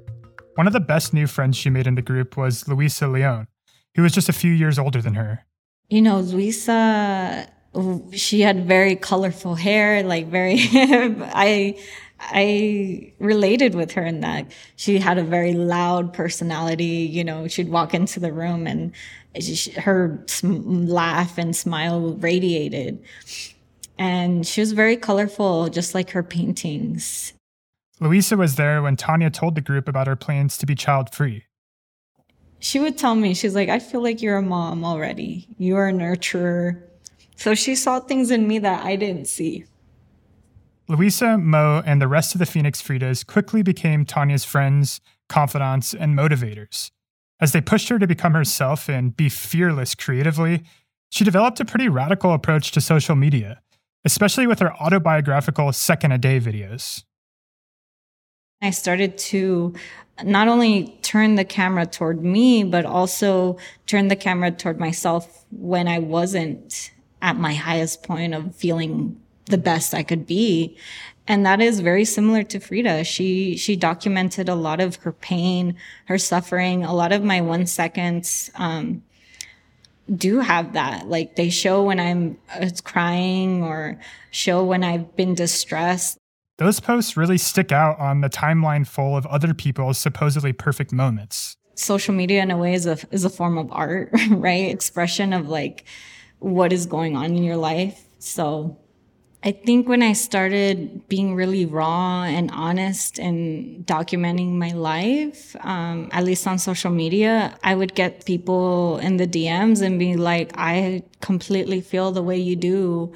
One 0.54 0.68
of 0.68 0.72
the 0.72 0.80
best 0.80 1.12
new 1.12 1.26
friends 1.26 1.56
she 1.56 1.68
made 1.68 1.88
in 1.88 1.96
the 1.96 2.02
group 2.02 2.36
was 2.36 2.68
Luisa 2.68 3.08
Leon, 3.08 3.48
who 3.94 4.02
was 4.02 4.12
just 4.12 4.28
a 4.28 4.32
few 4.32 4.52
years 4.52 4.78
older 4.78 5.00
than 5.00 5.14
her. 5.14 5.44
You 5.88 6.02
know, 6.02 6.20
Luisa, 6.20 7.48
she 8.12 8.40
had 8.40 8.66
very 8.66 8.96
colorful 8.96 9.54
hair, 9.54 10.02
like 10.02 10.26
very, 10.28 10.56
I, 10.72 11.78
I 12.20 13.12
related 13.18 13.74
with 13.74 13.92
her 13.92 14.04
in 14.04 14.20
that 14.20 14.50
she 14.76 14.98
had 14.98 15.18
a 15.18 15.22
very 15.22 15.52
loud 15.52 16.12
personality. 16.12 16.84
You 16.84 17.24
know, 17.24 17.48
she'd 17.48 17.68
walk 17.68 17.94
into 17.94 18.20
the 18.20 18.32
room 18.32 18.66
and 18.66 18.92
she, 19.38 19.72
her 19.72 20.22
sm- 20.26 20.86
laugh 20.86 21.38
and 21.38 21.54
smile 21.54 22.14
radiated. 22.14 23.02
And 23.98 24.46
she 24.46 24.60
was 24.60 24.72
very 24.72 24.96
colorful, 24.96 25.68
just 25.68 25.94
like 25.94 26.10
her 26.10 26.22
paintings. 26.22 27.32
Luisa 28.00 28.36
was 28.36 28.56
there 28.56 28.82
when 28.82 28.96
Thania 28.96 29.32
told 29.32 29.54
the 29.54 29.60
group 29.60 29.86
about 29.86 30.08
her 30.08 30.16
plans 30.16 30.58
to 30.58 30.66
be 30.66 30.74
child 30.74 31.14
free. 31.14 31.44
She 32.64 32.80
would 32.80 32.96
tell 32.96 33.14
me, 33.14 33.34
she's 33.34 33.54
like, 33.54 33.68
I 33.68 33.78
feel 33.78 34.02
like 34.02 34.22
you're 34.22 34.38
a 34.38 34.42
mom 34.42 34.86
already. 34.86 35.46
You're 35.58 35.88
a 35.88 35.92
nurturer. 35.92 36.80
So 37.36 37.54
she 37.54 37.74
saw 37.74 38.00
things 38.00 38.30
in 38.30 38.48
me 38.48 38.58
that 38.60 38.82
I 38.82 38.96
didn't 38.96 39.26
see. 39.26 39.66
Luisa, 40.88 41.36
Mo, 41.36 41.82
and 41.84 42.00
the 42.00 42.08
rest 42.08 42.34
of 42.34 42.38
the 42.38 42.46
Phoenix 42.46 42.80
Fridas 42.80 43.26
quickly 43.26 43.62
became 43.62 44.06
Thania's 44.06 44.46
friends, 44.46 45.02
confidants, 45.28 45.92
and 45.92 46.16
motivators. 46.16 46.90
As 47.38 47.52
they 47.52 47.60
pushed 47.60 47.90
her 47.90 47.98
to 47.98 48.06
become 48.06 48.32
herself 48.32 48.88
and 48.88 49.14
be 49.14 49.28
fearless 49.28 49.94
creatively, 49.94 50.64
she 51.10 51.22
developed 51.22 51.60
a 51.60 51.66
pretty 51.66 51.90
radical 51.90 52.32
approach 52.32 52.72
to 52.72 52.80
social 52.80 53.14
media, 53.14 53.60
especially 54.06 54.46
with 54.46 54.60
her 54.60 54.72
autobiographical 54.76 55.70
second 55.74 56.12
a 56.12 56.18
day 56.18 56.40
videos. 56.40 57.04
I 58.64 58.70
started 58.70 59.18
to 59.18 59.74
not 60.22 60.48
only 60.48 60.98
turn 61.02 61.34
the 61.34 61.44
camera 61.44 61.84
toward 61.84 62.24
me, 62.24 62.64
but 62.64 62.86
also 62.86 63.58
turn 63.86 64.08
the 64.08 64.16
camera 64.16 64.50
toward 64.50 64.80
myself 64.80 65.44
when 65.50 65.86
I 65.86 65.98
wasn't 65.98 66.90
at 67.20 67.36
my 67.36 67.52
highest 67.52 68.02
point 68.02 68.32
of 68.32 68.54
feeling 68.56 69.20
the 69.46 69.58
best 69.58 69.92
I 69.92 70.02
could 70.02 70.26
be. 70.26 70.78
And 71.28 71.44
that 71.44 71.60
is 71.60 71.80
very 71.80 72.06
similar 72.06 72.42
to 72.44 72.58
Frida. 72.58 73.04
She, 73.04 73.58
she 73.58 73.76
documented 73.76 74.48
a 74.48 74.54
lot 74.54 74.80
of 74.80 74.96
her 74.96 75.12
pain, 75.12 75.76
her 76.06 76.16
suffering, 76.16 76.84
a 76.84 76.94
lot 76.94 77.12
of 77.12 77.22
my 77.22 77.42
one 77.42 77.66
seconds, 77.66 78.50
um, 78.54 79.02
do 80.14 80.40
have 80.40 80.72
that. 80.72 81.08
Like 81.08 81.36
they 81.36 81.50
show 81.50 81.82
when 81.82 82.00
I'm 82.00 82.38
uh, 82.54 82.70
crying 82.82 83.62
or 83.62 83.98
show 84.30 84.64
when 84.64 84.84
I've 84.84 85.14
been 85.16 85.34
distressed. 85.34 86.18
Those 86.56 86.78
posts 86.78 87.16
really 87.16 87.38
stick 87.38 87.72
out 87.72 87.98
on 87.98 88.20
the 88.20 88.30
timeline 88.30 88.86
full 88.86 89.16
of 89.16 89.26
other 89.26 89.54
people's 89.54 89.98
supposedly 89.98 90.52
perfect 90.52 90.92
moments. 90.92 91.56
Social 91.74 92.14
media 92.14 92.42
in 92.42 92.52
a 92.52 92.56
way 92.56 92.74
is 92.74 92.86
a, 92.86 92.96
is 93.10 93.24
a 93.24 93.30
form 93.30 93.58
of 93.58 93.72
art, 93.72 94.10
right? 94.30 94.70
Expression 94.70 95.32
of 95.32 95.48
like 95.48 95.84
what 96.38 96.72
is 96.72 96.86
going 96.86 97.16
on 97.16 97.36
in 97.36 97.42
your 97.42 97.56
life. 97.56 98.04
So 98.20 98.78
I 99.42 99.50
think 99.50 99.88
when 99.88 100.00
I 100.00 100.12
started 100.12 101.08
being 101.08 101.34
really 101.34 101.66
raw 101.66 102.22
and 102.22 102.50
honest 102.52 103.18
and 103.18 103.84
documenting 103.84 104.52
my 104.52 104.70
life, 104.70 105.56
um, 105.60 106.08
at 106.12 106.24
least 106.24 106.46
on 106.46 106.58
social 106.58 106.90
media, 106.90 107.58
I 107.64 107.74
would 107.74 107.94
get 107.94 108.24
people 108.24 108.98
in 108.98 109.16
the 109.16 109.26
DMs 109.26 109.82
and 109.82 109.98
be 109.98 110.16
like, 110.16 110.52
I 110.54 111.02
completely 111.20 111.80
feel 111.80 112.12
the 112.12 112.22
way 112.22 112.38
you 112.38 112.54
do. 112.54 113.12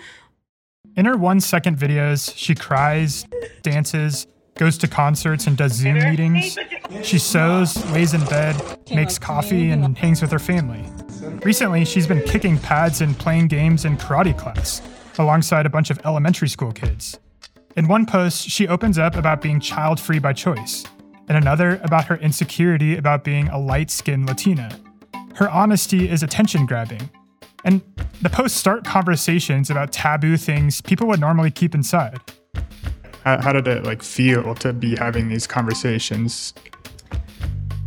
In 0.99 1.05
her 1.05 1.17
one 1.17 1.39
second 1.39 1.79
videos, 1.79 2.33
she 2.35 2.57
cries, 2.57 3.25
dances, 3.63 4.27
goes 4.57 4.77
to 4.79 4.89
concerts, 4.89 5.47
and 5.47 5.57
does 5.57 5.73
Zoom 5.75 5.95
meetings. 5.95 6.59
She 7.05 7.21
sews, 7.21 7.89
lays 7.93 8.15
in 8.15 8.25
bed, 8.25 8.81
makes 8.91 9.17
coffee, 9.17 9.71
and 9.71 9.97
hangs 9.97 10.21
with 10.21 10.33
her 10.33 10.41
family. 10.41 10.85
Recently, 11.45 11.85
she's 11.85 12.09
been 12.09 12.21
kicking 12.23 12.59
pads 12.59 13.01
and 13.01 13.17
playing 13.17 13.47
games 13.47 13.85
in 13.85 13.97
karate 13.97 14.37
class 14.37 14.83
alongside 15.19 15.67
a 15.67 15.71
bunch 15.71 15.91
of 15.91 16.01
elementary 16.05 16.49
school 16.49 16.73
kids. 16.73 17.17
In 17.77 17.87
one 17.87 18.05
post, 18.05 18.49
she 18.49 18.67
opens 18.67 18.99
up 18.99 19.15
about 19.15 19.41
being 19.41 19.61
child 19.61 20.01
free 20.01 20.19
by 20.19 20.33
choice, 20.33 20.85
and 21.29 21.39
another 21.39 21.81
about 21.85 22.07
her 22.07 22.17
insecurity 22.17 22.97
about 22.97 23.23
being 23.23 23.47
a 23.51 23.59
light 23.59 23.93
skinned 23.93 24.27
Latina. 24.27 24.77
Her 25.37 25.49
honesty 25.49 26.11
is 26.11 26.25
attention 26.25 26.67
grabbing, 26.67 27.09
and 27.65 27.83
the 28.23 28.31
posts 28.31 28.59
start 28.59 28.85
conversations 28.85 29.71
about 29.71 29.93
taboo 29.93 30.37
things 30.37 30.81
people 30.81 31.07
would 31.09 31.21
normally 31.21 31.51
keep 31.51 31.75
inside. 31.75 32.19
How, 33.25 33.41
how 33.41 33.53
did 33.53 33.67
it 33.69 33.85
like 33.85 34.03
feel 34.03 34.55
to 34.57 34.73
be 34.73 34.97
having 34.97 35.29
these 35.29 35.47
conversations? 35.47 36.55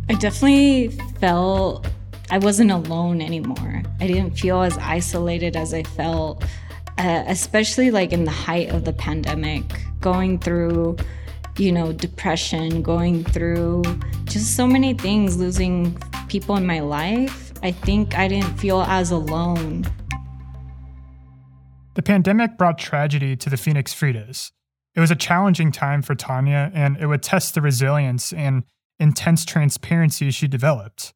I 0.08 0.14
definitely 0.14 0.88
felt 1.20 1.86
I 2.30 2.38
wasn't 2.38 2.70
alone 2.70 3.20
anymore. 3.20 3.82
I 4.00 4.06
didn't 4.06 4.38
feel 4.38 4.62
as 4.62 4.78
isolated 4.78 5.56
as 5.56 5.74
I 5.74 5.82
felt 5.82 6.44
uh, 6.98 7.24
especially 7.26 7.90
like 7.90 8.12
in 8.12 8.24
the 8.24 8.30
height 8.30 8.68
of 8.70 8.84
the 8.84 8.92
pandemic, 8.92 9.64
going 10.00 10.38
through, 10.38 10.96
you 11.56 11.72
know, 11.72 11.92
depression, 11.92 12.82
going 12.82 13.24
through 13.24 13.82
just 14.24 14.56
so 14.56 14.66
many 14.66 14.94
things, 14.94 15.36
losing 15.36 15.96
people 16.28 16.56
in 16.56 16.66
my 16.66 16.80
life, 16.80 17.41
I 17.62 17.70
think 17.70 18.18
I 18.18 18.26
didn't 18.26 18.58
feel 18.58 18.82
as 18.82 19.10
alone. 19.12 19.84
The 21.94 22.02
pandemic 22.02 22.58
brought 22.58 22.78
tragedy 22.78 23.36
to 23.36 23.48
the 23.48 23.56
Phoenix 23.56 23.94
Fridas. 23.94 24.50
It 24.94 25.00
was 25.00 25.10
a 25.10 25.16
challenging 25.16 25.70
time 25.70 26.02
for 26.02 26.14
Thania, 26.14 26.70
and 26.74 26.96
it 26.96 27.06
would 27.06 27.22
test 27.22 27.54
the 27.54 27.60
resilience 27.60 28.32
and 28.32 28.64
intense 28.98 29.44
transparency 29.44 30.30
she 30.30 30.48
developed. 30.48 31.14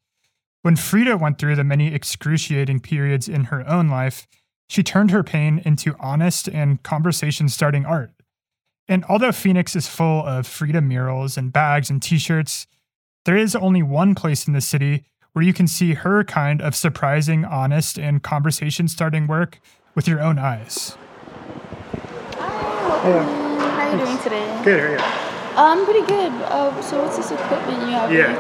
When 0.63 0.77
Frida 0.77 1.17
went 1.17 1.39
through 1.39 1.57
the 1.57 1.65
many 1.65 1.93
excruciating 1.93 2.81
periods 2.81 3.29
in 3.29 3.45
her 3.45 3.69
own 3.69 3.89
life, 3.89 4.27
she 4.69 4.83
turned 4.83 5.11
her 5.11 5.23
pain 5.23 5.63
into 5.65 5.97
honest 5.99 6.49
and 6.49 6.83
conversation 6.83 7.49
starting 7.49 7.85
art. 7.85 8.13
And 8.89 9.05
although 9.09 9.33
Phoenix 9.33 9.75
is 9.75 9.89
full 9.89 10.25
of 10.25 10.47
Frida 10.47 10.81
murals 10.81 11.37
and 11.37 11.53
bags 11.53 11.91
and 11.91 12.03
t 12.03 12.19
shirts, 12.19 12.67
there 13.25 13.37
is 13.37 13.57
only 13.57 13.83
one 13.83 14.15
place 14.15 14.47
in 14.47 14.53
the 14.53 14.61
city 14.61 15.05
where 15.37 15.45
you 15.45 15.53
can 15.53 15.69
see 15.69 15.93
her 15.93 16.25
kind 16.25 16.63
of 16.63 16.75
surprising, 16.75 17.45
honest, 17.45 17.99
and 17.99 18.23
conversation 18.23 18.89
starting 18.89 19.27
work 19.27 19.61
with 19.95 20.09
your 20.09 20.19
own 20.19 20.39
eyes. 20.39 20.97
Hi, 22.39 22.89
welcome. 22.89 23.59
How 23.59 23.81
are 23.81 23.93
you 23.93 24.03
doing 24.03 24.19
today? 24.23 24.61
Good, 24.65 24.81
how 24.81 24.87
are 24.87 24.93
you? 24.93 25.77
I'm 25.79 25.85
pretty 25.85 26.07
good. 26.07 26.33
Uh, 26.33 26.81
so, 26.81 27.03
what's 27.03 27.19
this 27.19 27.31
equipment 27.33 27.83
you 27.83 27.89
have? 27.89 28.11
Yeah. 28.11 28.33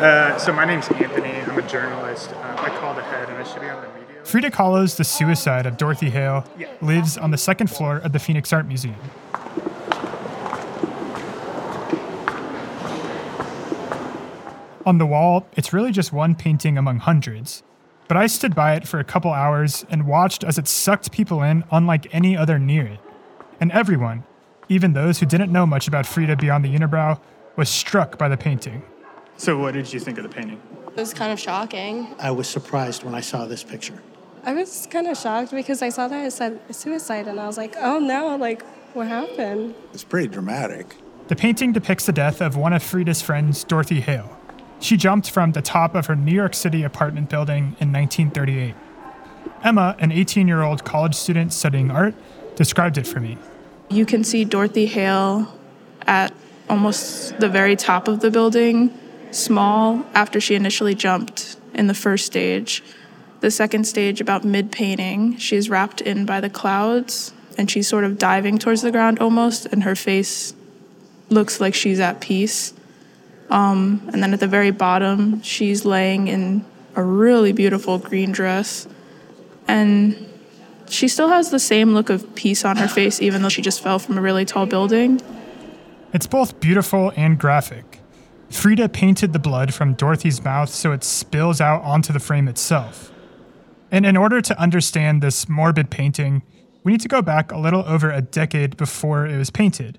Uh, 0.00 0.38
so, 0.38 0.50
my 0.54 0.64
name's 0.64 0.88
Anthony. 0.88 1.28
I'm 1.28 1.58
a 1.58 1.68
journalist. 1.68 2.32
Uh, 2.32 2.56
I 2.58 2.70
called 2.70 2.96
ahead 2.96 3.28
and 3.28 3.36
I 3.36 3.44
should 3.44 3.60
be 3.60 3.68
on 3.68 3.82
the 3.82 3.88
media. 3.88 4.24
Frida 4.24 4.50
Kahlo's 4.50 4.96
The 4.96 5.04
Suicide 5.04 5.66
of 5.66 5.76
Dorothy 5.76 6.08
Hale 6.08 6.46
lives 6.80 7.18
on 7.18 7.32
the 7.32 7.38
second 7.38 7.66
floor 7.66 7.98
of 7.98 8.12
the 8.14 8.18
Phoenix 8.18 8.50
Art 8.50 8.64
Museum. 8.64 8.96
On 14.90 14.98
the 14.98 15.06
wall, 15.06 15.46
it's 15.52 15.72
really 15.72 15.92
just 15.92 16.12
one 16.12 16.34
painting 16.34 16.76
among 16.76 16.98
hundreds. 16.98 17.62
But 18.08 18.16
I 18.16 18.26
stood 18.26 18.56
by 18.56 18.74
it 18.74 18.88
for 18.88 18.98
a 18.98 19.04
couple 19.04 19.30
hours 19.30 19.86
and 19.88 20.04
watched 20.04 20.42
as 20.42 20.58
it 20.58 20.66
sucked 20.66 21.12
people 21.12 21.44
in 21.44 21.62
unlike 21.70 22.12
any 22.12 22.36
other 22.36 22.58
near 22.58 22.86
it. 22.86 22.98
And 23.60 23.70
everyone, 23.70 24.24
even 24.68 24.92
those 24.92 25.20
who 25.20 25.26
didn't 25.26 25.52
know 25.52 25.64
much 25.64 25.86
about 25.86 26.06
Frida 26.06 26.38
beyond 26.38 26.64
the 26.64 26.74
unibrow, 26.76 27.20
was 27.54 27.68
struck 27.68 28.18
by 28.18 28.28
the 28.28 28.36
painting. 28.36 28.82
So, 29.36 29.56
what 29.58 29.74
did 29.74 29.92
you 29.92 30.00
think 30.00 30.18
of 30.18 30.24
the 30.24 30.28
painting? 30.28 30.60
It 30.88 30.96
was 30.96 31.14
kind 31.14 31.32
of 31.32 31.38
shocking. 31.38 32.12
I 32.18 32.32
was 32.32 32.48
surprised 32.48 33.04
when 33.04 33.14
I 33.14 33.20
saw 33.20 33.46
this 33.46 33.62
picture. 33.62 34.02
I 34.42 34.54
was 34.54 34.88
kind 34.90 35.06
of 35.06 35.16
shocked 35.16 35.52
because 35.52 35.82
I 35.82 35.90
saw 35.90 36.08
that 36.08 36.26
it 36.26 36.32
said 36.32 36.58
suicide, 36.74 37.28
and 37.28 37.38
I 37.38 37.46
was 37.46 37.56
like, 37.56 37.76
oh 37.78 38.00
no, 38.00 38.34
like, 38.34 38.64
what 38.92 39.06
happened? 39.06 39.76
It's 39.92 40.02
pretty 40.02 40.26
dramatic. 40.26 40.96
The 41.28 41.36
painting 41.36 41.70
depicts 41.70 42.06
the 42.06 42.12
death 42.12 42.42
of 42.42 42.56
one 42.56 42.72
of 42.72 42.82
Frida's 42.82 43.22
friends, 43.22 43.62
Dorothy 43.62 44.00
Hale. 44.00 44.36
She 44.80 44.96
jumped 44.96 45.30
from 45.30 45.52
the 45.52 45.62
top 45.62 45.94
of 45.94 46.06
her 46.06 46.16
New 46.16 46.32
York 46.32 46.54
City 46.54 46.82
apartment 46.82 47.28
building 47.28 47.76
in 47.80 47.92
1938. 47.92 48.74
Emma, 49.62 49.94
an 49.98 50.10
18 50.10 50.48
year 50.48 50.62
old 50.62 50.84
college 50.84 51.14
student 51.14 51.52
studying 51.52 51.90
art, 51.90 52.14
described 52.56 52.98
it 52.98 53.06
for 53.06 53.20
me. 53.20 53.38
You 53.90 54.06
can 54.06 54.24
see 54.24 54.44
Dorothy 54.44 54.86
Hale 54.86 55.52
at 56.06 56.32
almost 56.68 57.38
the 57.40 57.48
very 57.48 57.76
top 57.76 58.08
of 58.08 58.20
the 58.20 58.30
building, 58.30 58.96
small 59.30 60.04
after 60.14 60.40
she 60.40 60.54
initially 60.54 60.94
jumped 60.94 61.56
in 61.74 61.86
the 61.86 61.94
first 61.94 62.24
stage. 62.26 62.82
The 63.40 63.50
second 63.50 63.84
stage, 63.84 64.20
about 64.20 64.44
mid 64.44 64.72
painting, 64.72 65.36
she's 65.36 65.68
wrapped 65.68 66.00
in 66.00 66.24
by 66.24 66.40
the 66.40 66.50
clouds 66.50 67.32
and 67.58 67.70
she's 67.70 67.88
sort 67.88 68.04
of 68.04 68.18
diving 68.18 68.58
towards 68.58 68.82
the 68.82 68.90
ground 68.90 69.18
almost, 69.18 69.66
and 69.66 69.82
her 69.82 69.94
face 69.94 70.54
looks 71.28 71.60
like 71.60 71.74
she's 71.74 72.00
at 72.00 72.20
peace. 72.20 72.72
Um, 73.50 74.08
and 74.12 74.22
then 74.22 74.32
at 74.32 74.40
the 74.40 74.46
very 74.46 74.70
bottom, 74.70 75.42
she's 75.42 75.84
laying 75.84 76.28
in 76.28 76.64
a 76.94 77.02
really 77.02 77.52
beautiful 77.52 77.98
green 77.98 78.32
dress. 78.32 78.86
And 79.68 80.28
she 80.88 81.08
still 81.08 81.28
has 81.28 81.50
the 81.50 81.58
same 81.58 81.92
look 81.92 82.10
of 82.10 82.34
peace 82.34 82.64
on 82.64 82.76
her 82.76 82.88
face, 82.88 83.20
even 83.20 83.42
though 83.42 83.48
she 83.48 83.62
just 83.62 83.82
fell 83.82 83.98
from 83.98 84.18
a 84.18 84.20
really 84.20 84.44
tall 84.44 84.66
building. 84.66 85.20
It's 86.12 86.26
both 86.26 86.60
beautiful 86.60 87.12
and 87.16 87.38
graphic. 87.38 88.00
Frida 88.50 88.88
painted 88.88 89.32
the 89.32 89.38
blood 89.38 89.72
from 89.72 89.94
Dorothy's 89.94 90.42
mouth 90.42 90.70
so 90.70 90.90
it 90.92 91.04
spills 91.04 91.60
out 91.60 91.82
onto 91.82 92.12
the 92.12 92.18
frame 92.18 92.48
itself. 92.48 93.12
And 93.92 94.04
in 94.04 94.16
order 94.16 94.40
to 94.40 94.60
understand 94.60 95.22
this 95.22 95.48
morbid 95.48 95.90
painting, 95.90 96.42
we 96.82 96.92
need 96.92 97.00
to 97.00 97.08
go 97.08 97.22
back 97.22 97.52
a 97.52 97.58
little 97.58 97.84
over 97.86 98.10
a 98.10 98.20
decade 98.20 98.76
before 98.76 99.26
it 99.26 99.36
was 99.36 99.50
painted, 99.50 99.98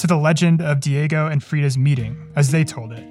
to 0.00 0.06
the 0.06 0.16
legend 0.16 0.62
of 0.62 0.80
Diego 0.80 1.26
and 1.26 1.44
Frida's 1.44 1.76
meeting, 1.76 2.16
as 2.34 2.50
they 2.50 2.64
told 2.64 2.92
it. 2.92 3.06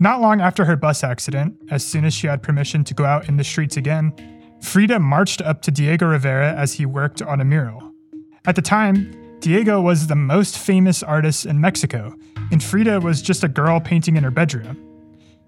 Not 0.00 0.20
long 0.20 0.40
after 0.40 0.64
her 0.64 0.74
bus 0.74 1.04
accident, 1.04 1.54
as 1.70 1.86
soon 1.86 2.04
as 2.04 2.12
she 2.12 2.26
had 2.26 2.42
permission 2.42 2.82
to 2.84 2.94
go 2.94 3.04
out 3.04 3.28
in 3.28 3.36
the 3.36 3.44
streets 3.44 3.76
again, 3.76 4.12
Frida 4.60 4.98
marched 4.98 5.40
up 5.42 5.62
to 5.62 5.70
Diego 5.70 6.06
Rivera 6.06 6.54
as 6.54 6.72
he 6.72 6.86
worked 6.86 7.22
on 7.22 7.40
a 7.40 7.44
mural. 7.44 7.92
At 8.44 8.56
the 8.56 8.62
time, 8.62 9.38
Diego 9.38 9.80
was 9.80 10.08
the 10.08 10.16
most 10.16 10.58
famous 10.58 11.04
artist 11.04 11.46
in 11.46 11.60
Mexico, 11.60 12.16
and 12.50 12.60
Frida 12.60 12.98
was 13.00 13.22
just 13.22 13.44
a 13.44 13.48
girl 13.48 13.78
painting 13.78 14.16
in 14.16 14.24
her 14.24 14.30
bedroom. 14.32 14.76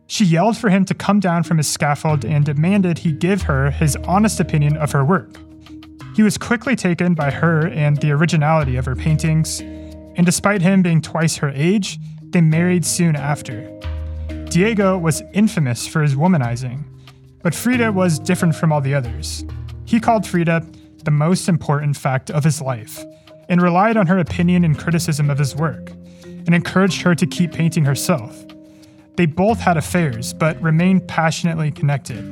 She 0.06 0.24
yelled 0.24 0.56
for 0.56 0.70
him 0.70 0.84
to 0.84 0.94
come 0.94 1.18
down 1.18 1.42
from 1.42 1.56
his 1.56 1.66
scaffold 1.66 2.24
and 2.24 2.44
demanded 2.44 2.98
he 2.98 3.10
give 3.10 3.42
her 3.42 3.72
his 3.72 3.96
honest 4.06 4.38
opinion 4.38 4.76
of 4.76 4.92
her 4.92 5.04
work. 5.04 5.36
He 6.14 6.22
was 6.22 6.38
quickly 6.38 6.76
taken 6.76 7.14
by 7.14 7.32
her 7.32 7.66
and 7.66 7.96
the 7.96 8.12
originality 8.12 8.76
of 8.76 8.84
her 8.84 8.94
paintings, 8.94 9.60
and 10.16 10.26
despite 10.26 10.62
him 10.62 10.82
being 10.82 11.00
twice 11.00 11.36
her 11.36 11.50
age, 11.50 11.98
they 12.22 12.40
married 12.40 12.84
soon 12.84 13.16
after. 13.16 13.70
Diego 14.50 14.98
was 14.98 15.22
infamous 15.32 15.86
for 15.86 16.02
his 16.02 16.14
womanizing, 16.14 16.84
but 17.42 17.54
Frida 17.54 17.92
was 17.92 18.18
different 18.18 18.54
from 18.54 18.72
all 18.72 18.80
the 18.80 18.94
others. 18.94 19.44
He 19.84 20.00
called 20.00 20.26
Frida 20.26 20.66
the 21.04 21.10
most 21.10 21.48
important 21.48 21.96
fact 21.96 22.30
of 22.30 22.44
his 22.44 22.60
life 22.60 23.04
and 23.48 23.60
relied 23.60 23.96
on 23.96 24.06
her 24.06 24.18
opinion 24.18 24.64
and 24.64 24.78
criticism 24.78 25.30
of 25.30 25.38
his 25.38 25.54
work, 25.54 25.90
and 26.24 26.54
encouraged 26.54 27.02
her 27.02 27.14
to 27.14 27.26
keep 27.26 27.52
painting 27.52 27.84
herself. 27.84 28.44
They 29.16 29.26
both 29.26 29.60
had 29.60 29.76
affairs, 29.76 30.32
but 30.32 30.60
remained 30.60 31.06
passionately 31.06 31.70
connected. 31.70 32.22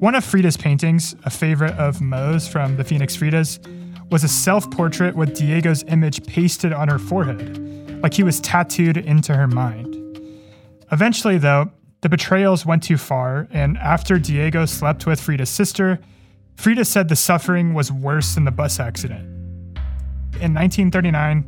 One 0.00 0.14
of 0.14 0.24
Frida's 0.24 0.56
paintings, 0.56 1.14
a 1.24 1.30
favorite 1.30 1.74
of 1.78 2.00
Mo's 2.00 2.48
from 2.48 2.76
the 2.76 2.84
Phoenix 2.84 3.16
Fridas, 3.16 3.60
was 4.12 4.22
a 4.22 4.28
self 4.28 4.70
portrait 4.70 5.16
with 5.16 5.34
Diego's 5.34 5.82
image 5.84 6.24
pasted 6.26 6.70
on 6.72 6.88
her 6.88 6.98
forehead, 6.98 8.02
like 8.02 8.12
he 8.12 8.22
was 8.22 8.40
tattooed 8.40 8.98
into 8.98 9.34
her 9.34 9.48
mind. 9.48 9.96
Eventually, 10.92 11.38
though, 11.38 11.72
the 12.02 12.10
betrayals 12.10 12.66
went 12.66 12.82
too 12.82 12.98
far, 12.98 13.48
and 13.50 13.78
after 13.78 14.18
Diego 14.18 14.66
slept 14.66 15.06
with 15.06 15.18
Frida's 15.18 15.48
sister, 15.48 15.98
Frida 16.56 16.84
said 16.84 17.08
the 17.08 17.16
suffering 17.16 17.72
was 17.72 17.90
worse 17.90 18.34
than 18.34 18.44
the 18.44 18.50
bus 18.50 18.78
accident. 18.78 19.24
In 20.40 20.52
1939, 20.52 21.44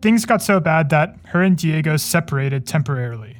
things 0.00 0.24
got 0.24 0.42
so 0.42 0.58
bad 0.58 0.88
that 0.90 1.16
her 1.26 1.42
and 1.42 1.56
Diego 1.56 1.98
separated 1.98 2.66
temporarily. 2.66 3.36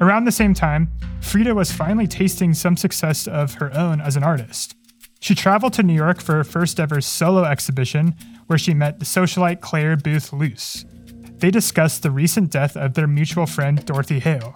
Around 0.00 0.24
the 0.24 0.32
same 0.32 0.54
time, 0.54 0.88
Frida 1.20 1.54
was 1.54 1.72
finally 1.72 2.06
tasting 2.06 2.54
some 2.54 2.76
success 2.76 3.26
of 3.26 3.54
her 3.54 3.76
own 3.76 4.00
as 4.00 4.16
an 4.16 4.22
artist. 4.22 4.76
She 5.24 5.34
traveled 5.34 5.72
to 5.72 5.82
New 5.82 5.94
York 5.94 6.20
for 6.20 6.34
her 6.34 6.44
first 6.44 6.78
ever 6.78 7.00
solo 7.00 7.44
exhibition, 7.44 8.14
where 8.46 8.58
she 8.58 8.74
met 8.74 8.98
the 8.98 9.06
socialite 9.06 9.62
Clare 9.62 9.96
Boothe 9.96 10.30
Luce. 10.34 10.84
They 11.38 11.50
discussed 11.50 12.02
the 12.02 12.10
recent 12.10 12.50
death 12.50 12.76
of 12.76 12.92
their 12.92 13.06
mutual 13.06 13.46
friend 13.46 13.82
Dorothy 13.86 14.20
Hale. 14.20 14.54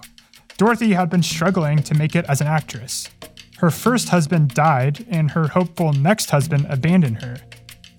Dorothy 0.57 0.93
had 0.93 1.09
been 1.09 1.23
struggling 1.23 1.81
to 1.81 1.95
make 1.95 2.15
it 2.15 2.25
as 2.29 2.39
an 2.39 2.45
actress. 2.45 3.09
Her 3.57 3.71
first 3.71 4.09
husband 4.09 4.49
died, 4.49 5.07
and 5.09 5.31
her 5.31 5.47
hopeful 5.47 5.91
next 5.91 6.29
husband 6.29 6.67
abandoned 6.69 7.23
her. 7.23 7.37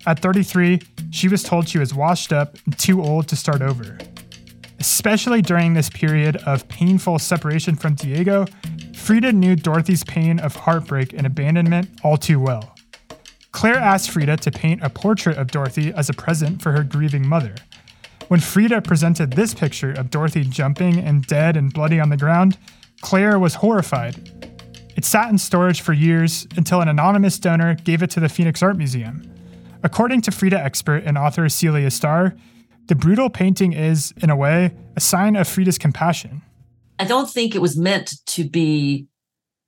At 0.06 0.20
33, 0.20 0.80
she 1.10 1.26
was 1.26 1.42
told 1.42 1.68
she 1.68 1.80
was 1.80 1.92
washed 1.92 2.32
up 2.32 2.56
and 2.66 2.78
too 2.78 3.02
old 3.02 3.26
to 3.30 3.36
start 3.36 3.62
over. 3.62 3.98
Especially 4.78 5.42
during 5.42 5.74
this 5.74 5.90
period 5.90 6.36
of 6.46 6.68
painful 6.68 7.18
separation 7.18 7.74
from 7.74 7.96
Diego, 7.96 8.46
Frida 9.00 9.32
knew 9.32 9.56
Dorothy's 9.56 10.04
pain 10.04 10.38
of 10.38 10.54
heartbreak 10.54 11.12
and 11.14 11.26
abandonment 11.26 11.88
all 12.04 12.16
too 12.16 12.38
well. 12.38 12.76
Clare 13.50 13.78
asked 13.78 14.10
Frida 14.10 14.36
to 14.36 14.50
paint 14.52 14.84
a 14.84 14.90
portrait 14.90 15.36
of 15.36 15.50
Dorothy 15.50 15.92
as 15.92 16.08
a 16.08 16.12
present 16.12 16.62
for 16.62 16.70
her 16.72 16.84
grieving 16.84 17.26
mother. 17.26 17.56
When 18.28 18.38
Frida 18.38 18.82
presented 18.82 19.32
this 19.32 19.52
picture 19.54 19.90
of 19.90 20.10
Dorothy 20.10 20.44
jumping 20.44 20.98
and 20.98 21.26
dead 21.26 21.56
and 21.56 21.72
bloody 21.72 21.98
on 21.98 22.10
the 22.10 22.16
ground, 22.16 22.56
Clare 23.00 23.38
was 23.38 23.54
horrified. 23.54 24.30
It 24.96 25.04
sat 25.04 25.30
in 25.30 25.38
storage 25.38 25.80
for 25.80 25.92
years 25.92 26.46
until 26.56 26.80
an 26.80 26.88
anonymous 26.88 27.38
donor 27.38 27.74
gave 27.74 28.02
it 28.04 28.10
to 28.10 28.20
the 28.20 28.28
Phoenix 28.28 28.62
Art 28.62 28.76
Museum. 28.76 29.28
According 29.82 30.20
to 30.22 30.30
Frida 30.30 30.60
expert 30.60 31.02
and 31.04 31.18
author 31.18 31.48
Celia 31.48 31.88
Stahr, 31.88 32.38
the 32.86 32.94
brutal 32.94 33.30
painting 33.30 33.72
is, 33.72 34.12
in 34.18 34.30
a 34.30 34.36
way, 34.36 34.72
a 34.94 35.00
sign 35.00 35.34
of 35.34 35.48
Frida's 35.48 35.78
compassion. 35.78 36.42
I 37.00 37.04
don't 37.04 37.30
think 37.30 37.54
it 37.54 37.62
was 37.62 37.78
meant 37.78 38.12
to 38.26 38.48
be 38.48 39.06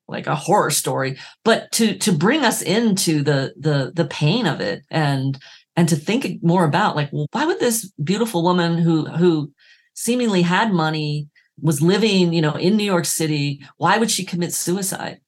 like 0.07 0.27
a 0.27 0.35
horror 0.35 0.71
story, 0.71 1.18
but 1.45 1.73
to 1.73 1.97
to 1.99 2.12
bring 2.12 2.45
us 2.45 2.61
into 2.62 3.23
the 3.23 3.55
the 3.59 3.92
the 3.95 4.05
pain 4.05 4.47
of 4.47 4.61
it 4.61 4.83
and 4.90 5.38
and 5.75 5.88
to 5.88 5.97
think 5.97 6.42
more 6.42 6.64
about 6.64 6.95
like, 6.95 7.11
well, 7.12 7.27
why 7.33 7.47
would 7.47 7.59
this 7.59 7.90
beautiful 8.03 8.42
woman 8.42 8.77
who 8.77 9.07
who 9.07 9.53
seemingly 9.95 10.42
had 10.42 10.73
money 10.73 11.29
was 11.61 11.81
living, 11.81 12.33
you 12.33 12.42
know, 12.42 12.55
in 12.55 12.77
New 12.77 12.85
York 12.85 13.07
City, 13.07 13.62
why 13.77 13.99
would 13.99 14.11
she 14.11 14.25
commit 14.25 14.53
suicide? 14.53 15.21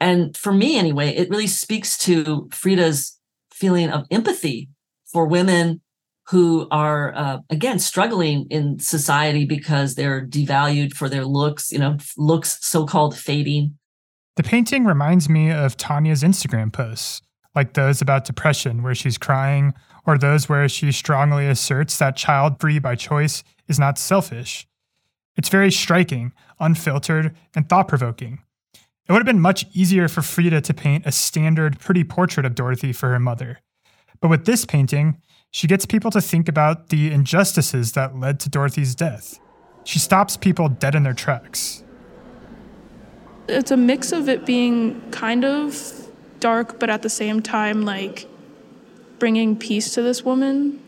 And 0.00 0.36
for 0.36 0.52
me, 0.52 0.78
anyway, 0.78 1.10
it 1.10 1.30
really 1.30 1.46
speaks 1.46 1.96
to 1.98 2.48
Frida's 2.52 3.18
feeling 3.52 3.90
of 3.90 4.06
empathy 4.10 4.68
for 5.06 5.26
women 5.26 5.80
who 6.28 6.68
are 6.70 7.14
uh, 7.14 7.38
again 7.50 7.78
struggling 7.78 8.46
in 8.50 8.78
society 8.78 9.44
because 9.44 9.94
they're 9.94 10.26
devalued 10.26 10.92
for 10.94 11.08
their 11.08 11.24
looks 11.24 11.72
you 11.72 11.78
know 11.78 11.96
looks 12.16 12.64
so-called 12.64 13.16
fading. 13.16 13.76
The 14.36 14.42
painting 14.42 14.84
reminds 14.84 15.28
me 15.28 15.50
of 15.50 15.76
thania's 15.76 16.22
instagram 16.22 16.72
posts 16.72 17.22
like 17.54 17.74
those 17.74 18.00
about 18.00 18.24
depression 18.24 18.82
where 18.82 18.94
she's 18.94 19.18
crying 19.18 19.74
or 20.06 20.18
those 20.18 20.48
where 20.48 20.68
she 20.68 20.90
strongly 20.92 21.46
asserts 21.46 21.98
that 21.98 22.16
child 22.16 22.60
free 22.60 22.78
by 22.78 22.94
choice 22.94 23.44
is 23.68 23.78
not 23.78 23.98
selfish. 23.98 24.66
It's 25.36 25.48
very 25.48 25.70
striking 25.70 26.32
unfiltered 26.60 27.36
and 27.54 27.68
thought-provoking. 27.68 28.38
It 28.74 29.12
would 29.12 29.18
have 29.18 29.26
been 29.26 29.40
much 29.40 29.66
easier 29.72 30.08
for 30.08 30.22
frida 30.22 30.60
to 30.60 30.74
paint 30.74 31.06
a 31.06 31.12
standard 31.12 31.78
pretty 31.78 32.04
portrait 32.04 32.46
of 32.46 32.54
dorothy 32.54 32.92
for 32.92 33.10
her 33.10 33.18
mother. 33.18 33.60
But 34.20 34.28
with 34.28 34.44
this 34.44 34.64
painting 34.64 35.20
she 35.52 35.66
gets 35.66 35.84
people 35.84 36.10
to 36.10 36.20
think 36.20 36.48
about 36.48 36.88
the 36.88 37.12
injustices 37.12 37.92
that 37.92 38.18
led 38.18 38.40
to 38.40 38.48
Dorothy's 38.48 38.94
death. 38.94 39.38
She 39.84 39.98
stops 39.98 40.36
people 40.36 40.68
dead 40.70 40.94
in 40.94 41.02
their 41.02 41.12
tracks. 41.12 41.84
It's 43.48 43.70
a 43.70 43.76
mix 43.76 44.12
of 44.12 44.30
it 44.30 44.46
being 44.46 45.10
kind 45.10 45.44
of 45.44 46.08
dark, 46.40 46.80
but 46.80 46.88
at 46.88 47.02
the 47.02 47.10
same 47.10 47.42
time, 47.42 47.82
like 47.82 48.26
bringing 49.18 49.56
peace 49.56 49.92
to 49.94 50.02
this 50.02 50.24
woman 50.24 50.80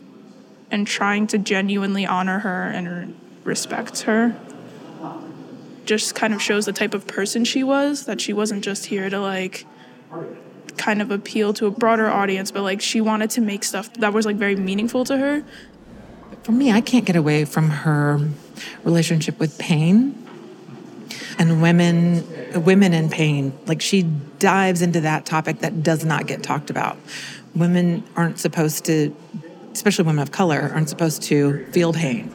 and 0.71 0.87
trying 0.87 1.27
to 1.27 1.37
genuinely 1.37 2.05
honor 2.07 2.39
her 2.39 2.63
and 2.63 3.15
respect 3.43 4.01
her. 4.01 4.35
Just 5.85 6.15
kind 6.15 6.33
of 6.33 6.41
shows 6.41 6.65
the 6.65 6.73
type 6.73 6.95
of 6.95 7.05
person 7.05 7.45
she 7.45 7.63
was, 7.63 8.05
that 8.05 8.19
she 8.19 8.33
wasn't 8.33 8.63
just 8.63 8.87
here 8.87 9.11
to 9.11 9.19
like 9.19 9.67
kind 10.77 11.01
of 11.01 11.11
appeal 11.11 11.53
to 11.53 11.65
a 11.65 11.71
broader 11.71 12.09
audience, 12.09 12.51
but 12.51 12.63
like 12.63 12.81
she 12.81 13.01
wanted 13.01 13.29
to 13.31 13.41
make 13.41 13.63
stuff 13.63 13.91
that 13.95 14.13
was 14.13 14.25
like 14.25 14.35
very 14.35 14.55
meaningful 14.55 15.05
to 15.05 15.17
her. 15.17 15.43
For 16.43 16.51
me, 16.51 16.71
I 16.71 16.81
can't 16.81 17.05
get 17.05 17.15
away 17.15 17.45
from 17.45 17.69
her 17.69 18.19
relationship 18.83 19.39
with 19.39 19.57
pain 19.57 20.21
and 21.37 21.61
women 21.61 22.23
women 22.63 22.93
in 22.93 23.09
pain. 23.09 23.57
Like 23.65 23.81
she 23.81 24.03
dives 24.39 24.81
into 24.81 25.01
that 25.01 25.25
topic 25.25 25.59
that 25.59 25.83
does 25.83 26.05
not 26.05 26.27
get 26.27 26.43
talked 26.43 26.69
about. 26.69 26.97
Women 27.55 28.03
aren't 28.15 28.39
supposed 28.39 28.85
to 28.85 29.15
especially 29.73 30.05
women 30.05 30.21
of 30.21 30.31
color 30.31 30.71
aren't 30.73 30.89
supposed 30.89 31.21
to 31.23 31.65
feel 31.71 31.91
pain. 31.91 32.33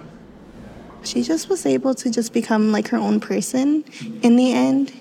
She 1.03 1.23
just 1.23 1.49
was 1.49 1.65
able 1.65 1.95
to 1.95 2.11
just 2.11 2.33
become 2.35 2.73
like 2.73 2.89
her 2.89 2.99
own 2.99 3.21
person 3.21 3.85
in 4.23 4.37
the 4.37 4.53
end 4.53 4.93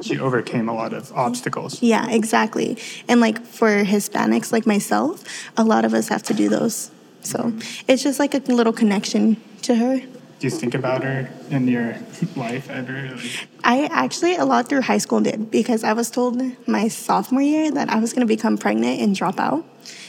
she 0.00 0.18
overcame 0.18 0.68
a 0.68 0.74
lot 0.74 0.92
of 0.92 1.12
obstacles. 1.12 1.82
Yeah, 1.82 2.10
exactly. 2.10 2.78
And 3.08 3.20
like 3.20 3.40
for 3.44 3.84
Hispanics 3.84 4.52
like 4.52 4.66
myself, 4.66 5.24
a 5.56 5.64
lot 5.64 5.84
of 5.84 5.94
us 5.94 6.08
have 6.08 6.22
to 6.24 6.34
do 6.34 6.48
those. 6.48 6.90
So 7.22 7.52
it's 7.86 8.02
just 8.02 8.18
like 8.18 8.34
a 8.34 8.38
little 8.38 8.72
connection 8.72 9.36
to 9.62 9.74
her. 9.74 10.00
Do 10.38 10.46
you 10.46 10.50
think 10.50 10.74
about 10.74 11.02
her 11.02 11.28
in 11.50 11.66
your 11.66 11.96
life 12.36 12.70
ever? 12.70 13.10
Like, 13.16 13.48
I 13.64 13.86
actually 13.86 14.36
a 14.36 14.44
lot 14.44 14.68
through 14.68 14.82
high 14.82 14.98
school 14.98 15.20
did 15.20 15.50
because 15.50 15.82
I 15.82 15.94
was 15.94 16.12
told 16.12 16.40
my 16.68 16.86
sophomore 16.86 17.42
year 17.42 17.72
that 17.72 17.90
I 17.90 17.98
was 17.98 18.12
going 18.12 18.20
to 18.20 18.26
become 18.26 18.56
pregnant 18.56 19.00
and 19.00 19.16
drop 19.16 19.40
out. 19.40 19.64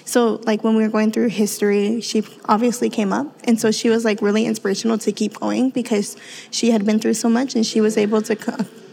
So 0.05 0.39
like 0.45 0.63
when 0.63 0.75
we 0.75 0.83
were 0.83 0.89
going 0.89 1.11
through 1.11 1.29
history, 1.29 1.99
she 2.01 2.23
obviously 2.45 2.89
came 2.89 3.11
up, 3.11 3.27
and 3.43 3.59
so 3.59 3.71
she 3.71 3.89
was 3.89 4.05
like 4.05 4.21
really 4.21 4.45
inspirational 4.45 4.97
to 4.99 5.11
keep 5.11 5.39
going 5.39 5.71
because 5.71 6.15
she 6.51 6.71
had 6.71 6.85
been 6.85 6.99
through 6.99 7.15
so 7.15 7.29
much 7.29 7.55
and 7.55 7.65
she 7.65 7.81
was 7.81 7.97
able 7.97 8.21
to 8.23 8.35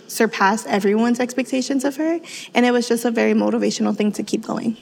co- 0.06 0.08
surpass 0.08 0.66
everyone's 0.66 1.20
expectations 1.20 1.84
of 1.84 1.96
her, 1.96 2.20
and 2.54 2.66
it 2.66 2.72
was 2.72 2.88
just 2.88 3.04
a 3.04 3.10
very 3.10 3.34
motivational 3.34 3.96
thing 3.96 4.12
to 4.12 4.22
keep 4.22 4.42
going. 4.42 4.76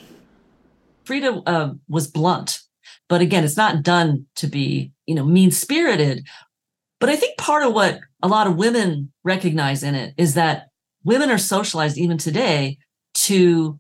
Frida 1.05 1.43
uh, 1.47 1.75
was 1.89 2.07
blunt, 2.07 2.61
but 3.09 3.21
again, 3.21 3.45
it's 3.45 3.57
not 3.57 3.83
done 3.83 4.27
to 4.37 4.47
be 4.47 4.93
you 5.07 5.15
know 5.15 5.25
mean 5.25 5.51
spirited. 5.51 6.27
But 7.01 7.11
I 7.11 7.17
think 7.17 7.37
part 7.37 7.65
of 7.65 7.75
what 7.75 8.01
a 8.23 8.29
lot 8.29 8.47
of 8.47 8.57
women 8.57 9.13
recognize 9.25 9.83
in 9.83 9.95
it 9.95 10.15
is 10.17 10.35
that 10.35 10.69
women 11.05 11.31
are 11.31 11.39
socialized 11.39 11.99
even 11.99 12.19
today 12.19 12.79
to 13.15 13.79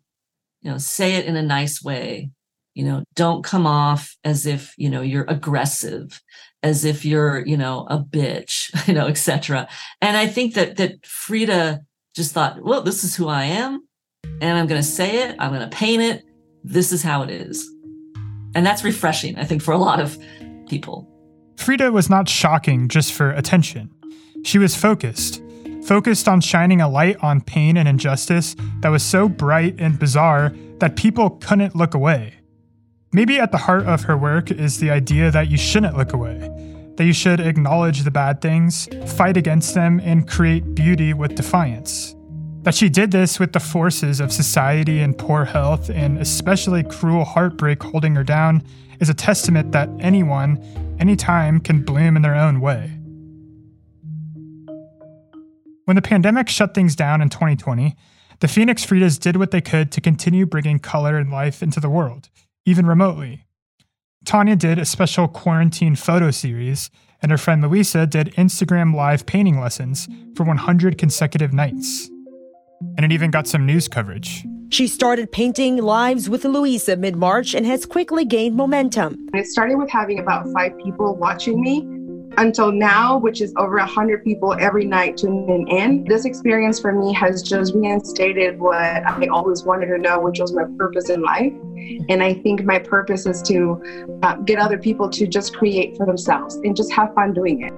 you 0.62 0.70
know 0.70 0.78
say 0.78 1.14
it 1.14 1.26
in 1.26 1.37
a 1.37 1.42
nice 1.42 1.83
way 1.83 2.30
you 2.74 2.85
know 2.85 3.04
don't 3.14 3.44
come 3.44 3.66
off 3.66 4.16
as 4.24 4.46
if 4.46 4.74
you 4.76 4.90
know 4.90 5.00
you're 5.00 5.24
aggressive 5.28 6.20
as 6.64 6.85
if 6.85 7.05
you're 7.05 7.46
you 7.46 7.57
know 7.57 7.87
a 7.88 7.98
bitch 7.98 8.70
you 8.88 8.94
know 8.94 9.07
etc 9.07 9.68
and 10.00 10.16
i 10.16 10.27
think 10.27 10.55
that 10.55 10.77
that 10.77 11.05
frida 11.07 11.81
just 12.16 12.33
thought 12.33 12.61
well 12.62 12.83
this 12.83 13.05
is 13.05 13.14
who 13.14 13.29
i 13.29 13.44
am 13.44 13.87
and 14.40 14.59
i'm 14.59 14.66
going 14.66 14.81
to 14.81 14.87
say 14.87 15.22
it 15.22 15.37
i'm 15.38 15.53
going 15.53 15.68
to 15.68 15.77
paint 15.77 16.03
it 16.03 16.24
this 16.64 16.90
is 16.90 17.03
how 17.03 17.22
it 17.22 17.31
is 17.31 17.70
and 18.57 18.66
that's 18.66 18.83
refreshing 18.83 19.37
i 19.38 19.44
think 19.44 19.62
for 19.62 19.72
a 19.72 19.79
lot 19.79 20.00
of 20.00 20.18
people 20.68 21.09
Frida 21.57 21.92
was 21.92 22.11
not 22.11 22.29
shocking 22.29 22.88
just 22.88 23.12
for 23.12 23.31
attention. 23.31 23.90
She 24.44 24.59
was 24.59 24.74
focused, 24.74 25.42
focused 25.85 26.29
on 26.29 26.40
shining 26.40 26.81
a 26.81 26.88
light 26.88 27.16
on 27.22 27.40
pain 27.40 27.77
and 27.77 27.88
injustice 27.88 28.57
that 28.81 28.90
was 28.90 29.03
so 29.03 29.29
bright 29.29 29.77
and 29.79 29.98
bizarre 29.98 30.53
that 30.81 30.96
people 30.96 31.31
couldn't 31.31 31.74
look 31.74 31.94
away. 31.94 32.35
Maybe 33.14 33.38
at 33.38 33.53
the 33.53 33.59
heart 33.59 33.87
of 33.87 34.03
her 34.03 34.18
work 34.18 34.50
is 34.50 34.81
the 34.81 34.90
idea 34.90 35.31
that 35.31 35.48
you 35.48 35.57
shouldn't 35.57 35.96
look 35.96 36.12
away, 36.14 36.50
that 36.96 37.05
you 37.05 37.12
should 37.12 37.38
acknowledge 37.38 38.03
the 38.03 38.11
bad 38.11 38.40
things, 38.40 38.88
fight 39.07 39.37
against 39.37 39.72
them, 39.72 40.00
and 40.00 40.29
create 40.29 40.74
beauty 40.74 41.14
with 41.14 41.37
defiance. 41.37 42.16
That 42.62 42.74
she 42.74 42.88
did 42.88 43.12
this 43.12 43.38
with 43.38 43.53
the 43.53 43.61
forces 43.61 44.18
of 44.18 44.33
society 44.33 44.98
and 44.98 45.16
poor 45.16 45.44
health, 45.44 45.90
and 45.90 46.18
especially 46.18 46.83
cruel 46.83 47.24
heartbreak 47.24 47.85
holding 47.85 48.16
her 48.16 48.24
down, 48.24 48.64
is 48.98 49.09
a 49.09 49.14
testament 49.14 49.70
that 49.70 49.88
anyone, 50.00 50.59
anytime, 50.98 51.61
can 51.61 51.85
bloom 51.85 52.16
in 52.16 52.22
their 52.22 52.35
own 52.35 52.61
way. 52.61 52.98
When 55.85 55.94
the 55.94 56.03
pandemic 56.03 56.48
shut 56.48 56.74
things 56.74 56.96
down 56.96 57.22
in 57.22 57.29
2020, 57.29 57.94
the 58.40 58.48
Phoenix 58.48 58.85
Fridas 58.85 59.20
did 59.20 59.37
what 59.37 59.53
they 59.53 59.61
could 59.61 59.92
to 59.92 60.00
continue 60.00 60.46
bringing 60.46 60.81
color 60.81 61.16
and 61.16 61.31
life 61.31 61.62
into 61.62 61.79
the 61.79 61.88
world, 61.88 62.29
even 62.66 62.87
remotely. 62.87 63.46
Thania 64.24 64.59
did 64.59 64.79
a 64.79 64.85
special 64.85 65.29
quarantine 65.29 65.96
photo 65.96 66.31
series, 66.31 66.90
and 67.20 67.31
her 67.31 67.38
friend 67.38 67.62
Luisa 67.62 68.07
did 68.07 68.35
Instagram 68.35 68.94
live 68.94 69.27
painting 69.27 69.61
lessons 69.61 70.09
for 70.35 70.44
100 70.44 70.96
consecutive 70.96 71.53
nights. 71.53 72.09
And 72.96 73.05
it 73.05 73.12
even 73.12 73.31
got 73.31 73.46
some 73.46 73.66
news 73.66 73.88
coverage. 73.88 74.44
She 74.70 74.88
started 74.88 75.31
painting 75.31 75.77
lives 75.77 76.29
with 76.29 76.44
Luisa 76.44 76.96
mid 76.96 77.16
March 77.16 77.55
and 77.55 77.64
has 77.66 77.87
quickly 77.87 78.24
gained 78.24 78.57
momentum. 78.57 79.29
It 79.35 79.46
started 79.46 79.77
with 79.77 79.90
having 79.90 80.18
about 80.18 80.46
five 80.53 80.72
people 80.79 81.14
watching 81.16 81.61
me 81.61 81.87
until 82.37 82.73
now, 82.73 83.18
which 83.18 83.40
is 83.40 83.53
over 83.57 83.77
100 83.77 84.25
people 84.25 84.55
every 84.59 84.85
night 84.85 85.16
tuning 85.16 85.66
in. 85.68 86.05
This 86.05 86.25
experience 86.25 86.81
for 86.81 86.92
me 86.92 87.12
has 87.12 87.42
just 87.42 87.75
reinstated 87.75 88.59
what 88.59 88.77
I 88.77 89.27
always 89.29 89.64
wanted 89.64 89.87
to 89.87 89.99
know, 89.99 90.20
which 90.20 90.40
was 90.40 90.53
my 90.53 90.64
purpose 90.79 91.11
in 91.11 91.23
life. 91.23 91.53
And 92.09 92.23
I 92.23 92.35
think 92.35 92.64
my 92.64 92.79
purpose 92.79 93.27
is 93.27 93.42
to 93.42 94.18
uh, 94.23 94.37
get 94.37 94.59
other 94.59 94.79
people 94.79 95.09
to 95.11 95.27
just 95.27 95.55
create 95.55 95.97
for 95.97 96.07
themselves 96.07 96.57
and 96.57 96.77
just 96.77 96.92
have 96.92 97.14
fun 97.14 97.33
doing 97.33 97.62
it. 97.62 97.73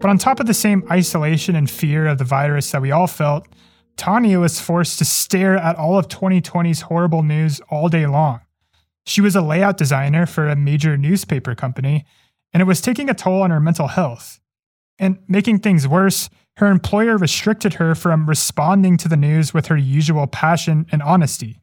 But 0.00 0.10
on 0.10 0.18
top 0.18 0.40
of 0.40 0.46
the 0.46 0.54
same 0.54 0.84
isolation 0.90 1.56
and 1.56 1.70
fear 1.70 2.06
of 2.06 2.18
the 2.18 2.24
virus 2.24 2.70
that 2.72 2.82
we 2.82 2.90
all 2.90 3.06
felt, 3.06 3.46
Thania 3.96 4.40
was 4.40 4.60
forced 4.60 4.98
to 4.98 5.04
stare 5.04 5.56
at 5.56 5.76
all 5.76 5.98
of 5.98 6.08
2020's 6.08 6.82
horrible 6.82 7.22
news 7.22 7.60
all 7.70 7.88
day 7.88 8.06
long. 8.06 8.40
She 9.06 9.20
was 9.20 9.36
a 9.36 9.42
layout 9.42 9.76
designer 9.76 10.26
for 10.26 10.48
a 10.48 10.56
major 10.56 10.96
newspaper 10.96 11.54
company, 11.54 12.04
and 12.54 12.62
it 12.62 12.64
was 12.64 12.80
taking 12.80 13.10
a 13.10 13.14
toll 13.14 13.42
on 13.42 13.50
her 13.50 13.60
mental 13.60 13.88
health. 13.88 14.40
And 14.98 15.18
making 15.28 15.58
things 15.58 15.86
worse, 15.86 16.30
her 16.56 16.68
employer 16.68 17.18
restricted 17.18 17.74
her 17.74 17.94
from 17.94 18.26
responding 18.26 18.96
to 18.98 19.08
the 19.08 19.16
news 19.16 19.52
with 19.52 19.66
her 19.66 19.76
usual 19.76 20.26
passion 20.26 20.86
and 20.90 21.02
honesty. 21.02 21.60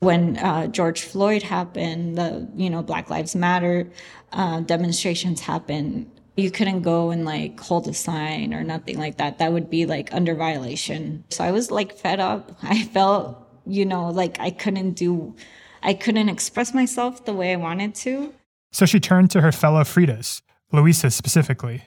When 0.00 0.36
uh, 0.36 0.68
George 0.68 1.02
Floyd 1.02 1.42
happened, 1.42 2.16
the 2.16 2.48
you 2.54 2.70
know 2.70 2.82
Black 2.82 3.10
Lives 3.10 3.34
Matter 3.34 3.90
uh, 4.32 4.60
demonstrations 4.60 5.40
happened 5.40 6.08
you 6.38 6.52
couldn't 6.52 6.82
go 6.82 7.10
and 7.10 7.24
like 7.24 7.58
hold 7.58 7.88
a 7.88 7.94
sign 7.94 8.54
or 8.54 8.62
nothing 8.62 8.96
like 8.96 9.16
that. 9.16 9.38
That 9.38 9.52
would 9.52 9.68
be 9.68 9.86
like 9.86 10.14
under 10.14 10.36
violation. 10.36 11.24
So 11.30 11.42
I 11.42 11.50
was 11.50 11.72
like 11.72 11.96
fed 11.96 12.20
up. 12.20 12.56
I 12.62 12.84
felt, 12.84 13.44
you 13.66 13.84
know, 13.84 14.08
like 14.10 14.38
I 14.38 14.50
couldn't 14.50 14.92
do, 14.92 15.34
I 15.82 15.94
couldn't 15.94 16.28
express 16.28 16.72
myself 16.72 17.24
the 17.24 17.32
way 17.32 17.52
I 17.52 17.56
wanted 17.56 17.94
to. 17.96 18.32
So 18.72 18.86
she 18.86 19.00
turned 19.00 19.30
to 19.30 19.40
her 19.40 19.52
fellow 19.52 19.82
Fridas, 19.82 20.42
Luisa 20.72 21.10
specifically. 21.10 21.84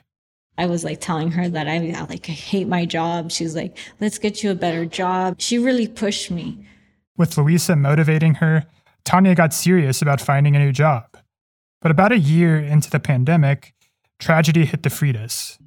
I 0.58 0.66
was 0.66 0.84
like 0.84 1.00
telling 1.00 1.32
her 1.32 1.48
that 1.50 1.68
I 1.68 1.78
like 2.10 2.30
I 2.30 2.34
hate 2.34 2.68
my 2.68 2.86
job. 2.86 3.32
She's 3.32 3.56
like, 3.56 3.78
"Let's 4.00 4.20
get 4.20 4.44
you 4.44 4.52
a 4.52 4.56
better 4.56 4.86
job." 4.86 5.40
She 5.40 5.58
really 5.58 5.88
pushed 5.88 6.30
me. 6.30 6.66
With 7.18 7.38
Luisa 7.38 7.76
motivating 7.76 8.36
her, 8.36 8.66
Thania 9.06 9.36
got 9.36 9.54
serious 9.54 10.02
about 10.02 10.22
finding 10.22 10.56
a 10.56 10.60
new 10.60 10.72
job. 10.72 11.06
But 11.82 11.92
about 11.92 12.12
a 12.12 12.20
year 12.20 12.60
into 12.60 12.90
the 12.90 13.00
pandemic, 13.00 13.74
tragedy 14.20 14.66
hit 14.66 14.84
the 14.84 14.90
Fridas. 14.90 15.58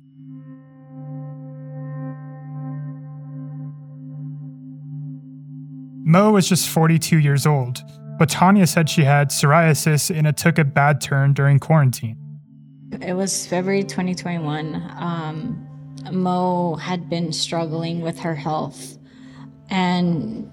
Mo 6.06 6.32
was 6.32 6.48
just 6.48 6.68
42 6.68 7.18
years 7.18 7.46
old, 7.46 7.82
but 8.18 8.28
Thania 8.28 8.68
said 8.68 8.88
she 8.88 9.04
had 9.04 9.30
psoriasis 9.30 10.16
and 10.16 10.26
it 10.26 10.36
took 10.36 10.58
a 10.58 10.64
bad 10.64 11.00
turn 11.00 11.32
during 11.32 11.58
quarantine. 11.58 12.16
It 13.00 13.14
was 13.14 13.46
February 13.46 13.82
2021. 13.82 14.74
Um, 14.98 15.66
Mo 16.12 16.76
had 16.76 17.08
been 17.08 17.32
struggling 17.32 18.02
with 18.02 18.18
her 18.20 18.34
health, 18.34 18.98
and 19.70 20.50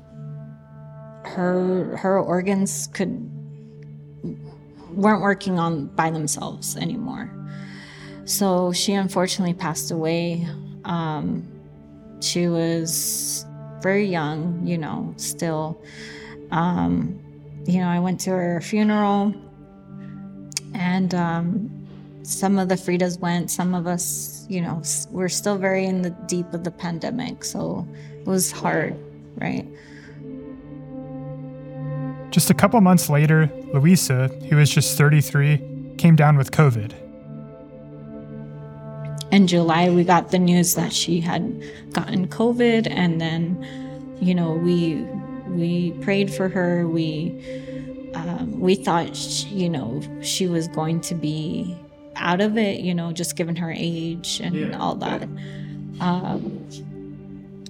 her 1.23 1.97
her 1.97 2.19
organs 2.19 2.87
could 2.87 3.29
weren't 4.91 5.21
working 5.21 5.59
on 5.59 5.87
by 5.87 6.09
themselves 6.09 6.75
anymore. 6.77 7.29
So 8.25 8.71
she 8.71 8.93
unfortunately 8.93 9.53
passed 9.53 9.91
away. 9.91 10.47
Um, 10.85 11.47
she 12.21 12.47
was 12.47 13.45
very 13.81 14.05
young, 14.05 14.65
you 14.65 14.77
know, 14.77 15.13
still. 15.17 15.81
Um, 16.51 17.20
you 17.65 17.79
know, 17.79 17.87
I 17.87 17.99
went 17.99 18.19
to 18.21 18.31
her 18.31 18.61
funeral, 18.61 19.33
and 20.73 21.13
um, 21.13 21.87
some 22.23 22.59
of 22.59 22.69
the 22.69 22.75
Fridas 22.75 23.19
went, 23.19 23.51
some 23.51 23.73
of 23.73 23.87
us, 23.87 24.45
you 24.49 24.61
know, 24.61 24.81
we're 25.09 25.29
still 25.29 25.57
very 25.57 25.85
in 25.85 26.01
the 26.01 26.11
deep 26.27 26.53
of 26.53 26.63
the 26.63 26.71
pandemic. 26.71 27.43
So 27.43 27.87
it 28.19 28.25
was 28.25 28.51
hard, 28.51 28.95
right? 29.35 29.67
Just 32.31 32.49
a 32.49 32.53
couple 32.53 32.79
months 32.81 33.09
later, 33.09 33.51
Luisa, 33.73 34.29
who 34.49 34.55
was 34.55 34.69
just 34.69 34.97
33, 34.97 35.95
came 35.97 36.15
down 36.15 36.37
with 36.37 36.51
COVID 36.51 36.93
in 39.31 39.47
July, 39.47 39.89
we 39.89 40.03
got 40.03 40.31
the 40.31 40.39
news 40.39 40.75
that 40.75 40.91
she 40.91 41.21
had 41.21 41.63
gotten 41.93 42.27
COVID, 42.27 42.87
and 42.89 43.19
then, 43.19 43.65
you 44.19 44.35
know, 44.35 44.51
we 44.51 45.05
we 45.51 45.91
prayed 46.01 46.33
for 46.33 46.49
her. 46.49 46.87
We 46.87 48.11
um, 48.13 48.59
we 48.59 48.75
thought, 48.75 49.15
she, 49.15 49.47
you 49.47 49.69
know, 49.69 50.01
she 50.21 50.47
was 50.47 50.67
going 50.67 51.01
to 51.01 51.15
be 51.15 51.77
out 52.15 52.41
of 52.41 52.57
it. 52.57 52.81
You 52.81 52.93
know, 52.93 53.11
just 53.11 53.35
given 53.35 53.55
her 53.55 53.73
age 53.75 54.41
and 54.43 54.55
yeah. 54.55 54.77
all 54.77 54.95
that. 54.95 55.23
Um, 55.99 56.67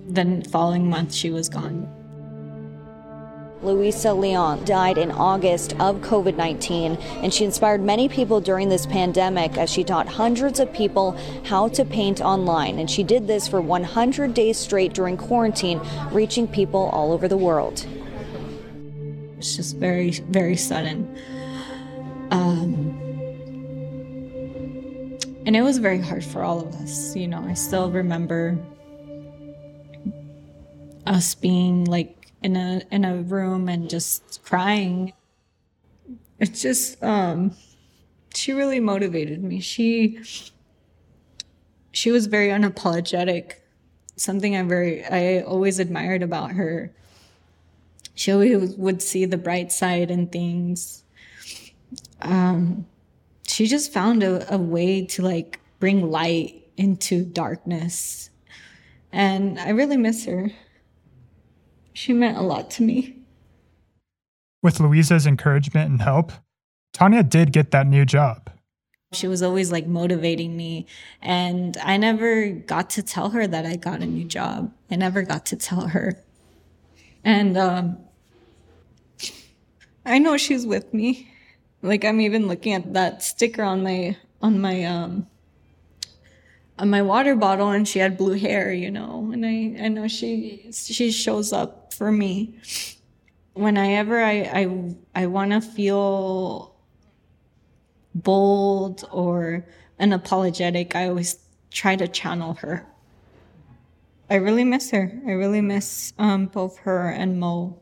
then 0.07 0.41
following 0.43 0.89
month, 0.89 1.13
she 1.13 1.29
was 1.29 1.49
gone. 1.49 1.87
Luisa 3.63 4.13
Leon 4.13 4.65
died 4.65 4.97
in 4.97 5.11
August 5.11 5.73
of 5.73 5.97
COVID 5.97 6.35
19, 6.35 6.95
and 6.95 7.33
she 7.33 7.45
inspired 7.45 7.81
many 7.81 8.09
people 8.09 8.41
during 8.41 8.69
this 8.69 8.85
pandemic 8.87 9.57
as 9.57 9.69
she 9.69 9.83
taught 9.83 10.07
hundreds 10.07 10.59
of 10.59 10.73
people 10.73 11.15
how 11.45 11.67
to 11.69 11.85
paint 11.85 12.21
online. 12.21 12.79
And 12.79 12.89
she 12.89 13.03
did 13.03 13.27
this 13.27 13.47
for 13.47 13.61
100 13.61 14.33
days 14.33 14.57
straight 14.57 14.93
during 14.93 15.15
quarantine, 15.15 15.79
reaching 16.11 16.47
people 16.47 16.89
all 16.91 17.11
over 17.11 17.27
the 17.27 17.37
world. 17.37 17.85
It's 19.37 19.55
just 19.55 19.77
very, 19.77 20.11
very 20.11 20.55
sudden. 20.55 21.15
Um, 22.31 22.97
and 25.45 25.55
it 25.55 25.61
was 25.61 25.77
very 25.77 25.99
hard 25.99 26.23
for 26.23 26.43
all 26.43 26.61
of 26.61 26.73
us. 26.75 27.15
You 27.15 27.27
know, 27.27 27.43
I 27.43 27.53
still 27.53 27.91
remember 27.91 28.57
us 31.05 31.35
being 31.35 31.85
like 31.85 32.20
in 32.41 32.55
a 32.55 32.81
in 32.91 33.05
a 33.05 33.17
room 33.17 33.69
and 33.69 33.89
just 33.89 34.43
crying. 34.43 35.13
It's 36.39 36.61
just 36.61 37.01
um 37.03 37.55
she 38.33 38.53
really 38.53 38.79
motivated 38.79 39.43
me. 39.43 39.59
She 39.59 40.19
she 41.91 42.11
was 42.11 42.25
very 42.27 42.47
unapologetic. 42.49 43.53
Something 44.15 44.55
I 44.55 44.63
very 44.63 45.05
I 45.05 45.41
always 45.41 45.79
admired 45.79 46.23
about 46.23 46.51
her. 46.51 46.91
She 48.15 48.31
always 48.31 48.75
would 48.75 49.01
see 49.01 49.25
the 49.25 49.37
bright 49.37 49.71
side 49.71 50.11
in 50.11 50.27
things. 50.27 51.03
Um 52.21 52.85
she 53.47 53.67
just 53.67 53.91
found 53.91 54.23
a, 54.23 54.53
a 54.53 54.57
way 54.57 55.05
to 55.05 55.21
like 55.21 55.59
bring 55.79 56.09
light 56.09 56.67
into 56.77 57.23
darkness. 57.23 58.29
And 59.11 59.59
I 59.59 59.69
really 59.69 59.97
miss 59.97 60.25
her. 60.25 60.51
She 61.93 62.13
meant 62.13 62.37
a 62.37 62.41
lot 62.41 62.71
to 62.71 62.83
me. 62.83 63.17
With 64.63 64.79
Luisa's 64.79 65.25
encouragement 65.25 65.89
and 65.89 66.01
help, 66.01 66.31
Thania 66.93 67.27
did 67.27 67.51
get 67.51 67.71
that 67.71 67.87
new 67.87 68.05
job. 68.05 68.49
She 69.13 69.27
was 69.27 69.41
always 69.41 69.71
like 69.71 69.87
motivating 69.87 70.55
me. 70.55 70.85
And 71.21 71.75
I 71.77 71.97
never 71.97 72.49
got 72.49 72.89
to 72.91 73.03
tell 73.03 73.31
her 73.31 73.45
that 73.45 73.65
I 73.65 73.75
got 73.75 74.01
a 74.01 74.05
new 74.05 74.23
job. 74.23 74.71
I 74.89 74.95
never 74.95 75.23
got 75.23 75.45
to 75.47 75.55
tell 75.57 75.87
her. 75.87 76.23
And 77.23 77.57
um, 77.57 77.97
I 80.05 80.17
know 80.19 80.37
she's 80.37 80.65
with 80.65 80.93
me. 80.93 81.29
Like 81.81 82.05
I'm 82.05 82.21
even 82.21 82.47
looking 82.47 82.73
at 82.73 82.93
that 82.93 83.23
sticker 83.23 83.63
on 83.63 83.83
my 83.83 84.15
on 84.41 84.61
my 84.61 84.83
um 84.85 85.11
on 85.11 85.27
my 86.85 87.01
water 87.01 87.35
bottle 87.35 87.69
and 87.69 87.87
she 87.87 87.99
had 87.99 88.17
blue 88.17 88.33
hair, 88.33 88.73
you 88.73 88.89
know, 88.89 89.29
and 89.31 89.45
I, 89.45 89.85
I 89.85 89.87
know 89.87 90.07
she 90.07 90.69
she 90.71 91.11
shows 91.11 91.53
up 91.53 91.93
for 91.93 92.11
me. 92.11 92.55
Whenever 93.53 94.23
I 94.23 94.41
I 94.41 94.95
I 95.23 95.25
wanna 95.27 95.61
feel 95.61 96.75
bold 98.15 99.07
or 99.11 99.65
unapologetic, 99.99 100.95
I 100.95 101.07
always 101.07 101.37
try 101.69 101.95
to 101.95 102.07
channel 102.07 102.55
her. 102.55 102.85
I 104.29 104.35
really 104.35 104.63
miss 104.63 104.91
her. 104.91 105.11
I 105.27 105.31
really 105.31 105.61
miss 105.61 106.13
um, 106.17 106.47
both 106.47 106.77
her 106.79 107.09
and 107.09 107.39
Mo. 107.39 107.77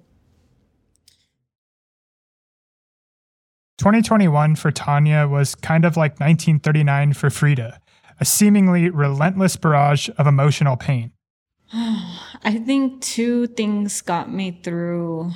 2021 3.77 4.55
for 4.55 4.71
Thania 4.71 5.29
was 5.29 5.55
kind 5.55 5.85
of 5.85 5.95
like 5.95 6.19
1939 6.19 7.13
for 7.13 7.29
Frida 7.29 7.79
a 8.19 8.25
seemingly 8.25 8.89
relentless 8.89 9.55
barrage 9.55 10.09
of 10.17 10.27
emotional 10.27 10.77
pain? 10.77 11.11
I 11.73 12.61
think 12.65 13.01
two 13.01 13.47
things 13.47 14.01
got 14.01 14.31
me 14.31 14.59
through 14.63 15.31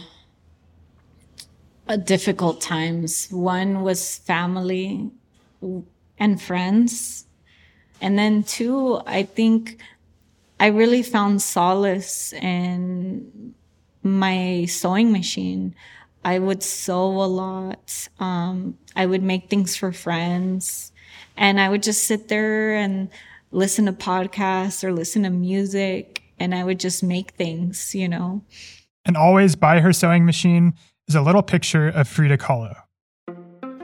difficult 2.06 2.62
times. 2.62 3.28
One 3.30 3.82
was 3.82 4.18
family 4.18 5.12
and 6.18 6.42
friends. 6.42 7.26
And 8.02 8.18
then 8.18 8.44
two, 8.44 9.02
I 9.06 9.24
think 9.24 9.80
I 10.60 10.68
really 10.68 11.04
found 11.04 11.42
solace 11.42 12.34
in 12.34 13.54
my 14.02 14.66
sewing 14.66 15.12
machine. 15.12 15.76
I 16.26 16.40
would 16.40 16.64
sew 16.64 17.06
a 17.22 17.28
lot. 17.28 18.08
Um, 18.20 18.78
I 18.96 19.06
would 19.06 19.24
make 19.24 19.50
things 19.50 19.76
for 19.76 19.92
friends. 19.92 20.93
And 21.38 21.60
I 21.60 21.70
would 21.70 21.84
just 21.84 22.04
sit 22.04 22.28
there 22.28 22.76
and 22.76 23.10
listen 23.52 23.86
to 23.86 23.94
podcasts 23.94 24.84
or 24.84 24.92
listen 24.92 25.24
to 25.24 25.30
music 25.30 26.24
and 26.40 26.54
I 26.54 26.64
would 26.64 26.80
just 26.80 27.04
make 27.04 27.32
things, 27.32 27.96
you 27.96 28.10
know. 28.10 28.44
And 29.06 29.16
always 29.16 29.56
by 29.56 29.80
her 29.80 29.94
sewing 29.94 30.26
machine 30.26 30.74
is 31.08 31.16
a 31.16 31.22
little 31.22 31.44
picture 31.44 31.88
of 31.88 32.08
Frida 32.08 32.38
Kahlo. 32.38 32.76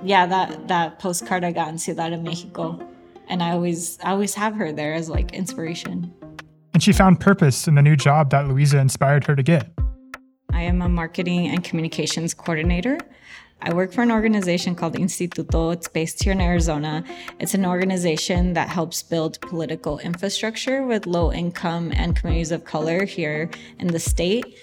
Yeah, 0.04 0.26
that 0.26 0.68
that 0.68 1.00
postcard 1.00 1.44
I 1.44 1.52
got 1.52 1.70
in 1.70 1.78
Ciudad 1.78 2.10
de 2.10 2.18
Mexico. 2.18 2.80
And 3.28 3.44
I 3.44 3.52
always 3.52 4.00
I 4.02 4.12
always 4.12 4.34
have 4.36 4.56
her 4.56 4.72
there 4.72 4.94
as 4.94 5.10
like 5.10 5.34
inspiration. 5.34 6.14
And 6.74 6.82
she 6.82 6.94
found 6.94 7.20
purpose 7.20 7.68
in 7.68 7.76
the 7.76 7.82
new 7.82 7.96
job 7.96 8.30
that 8.32 8.48
Luisa 8.48 8.80
inspired 8.80 9.26
her 9.26 9.36
to 9.36 9.44
get. 9.44 9.72
I 10.52 10.64
am 10.64 10.82
a 10.82 10.90
marketing 10.90 11.48
and 11.48 11.64
communications 11.64 12.34
coordinator 12.34 12.98
I 13.62 13.74
work 13.74 13.92
for 13.92 14.02
an 14.02 14.12
organization 14.12 14.74
called 14.74 14.94
Instituto. 14.94 15.74
It's 15.74 15.88
based 15.88 16.24
here 16.24 16.32
in 16.32 16.40
Arizona. 16.40 17.04
It's 17.40 17.54
an 17.54 17.66
organization 17.66 18.54
that 18.54 18.70
helps 18.70 19.04
build 19.04 19.42
political 19.42 20.00
infrastructure 20.00 20.84
with 20.84 21.06
low 21.06 21.34
income 21.34 21.92
and 21.94 22.16
communities 22.16 22.52
of 22.52 22.64
color 22.64 23.04
here 23.06 23.50
in 23.80 23.88
the 23.88 24.00
state. 24.00 24.58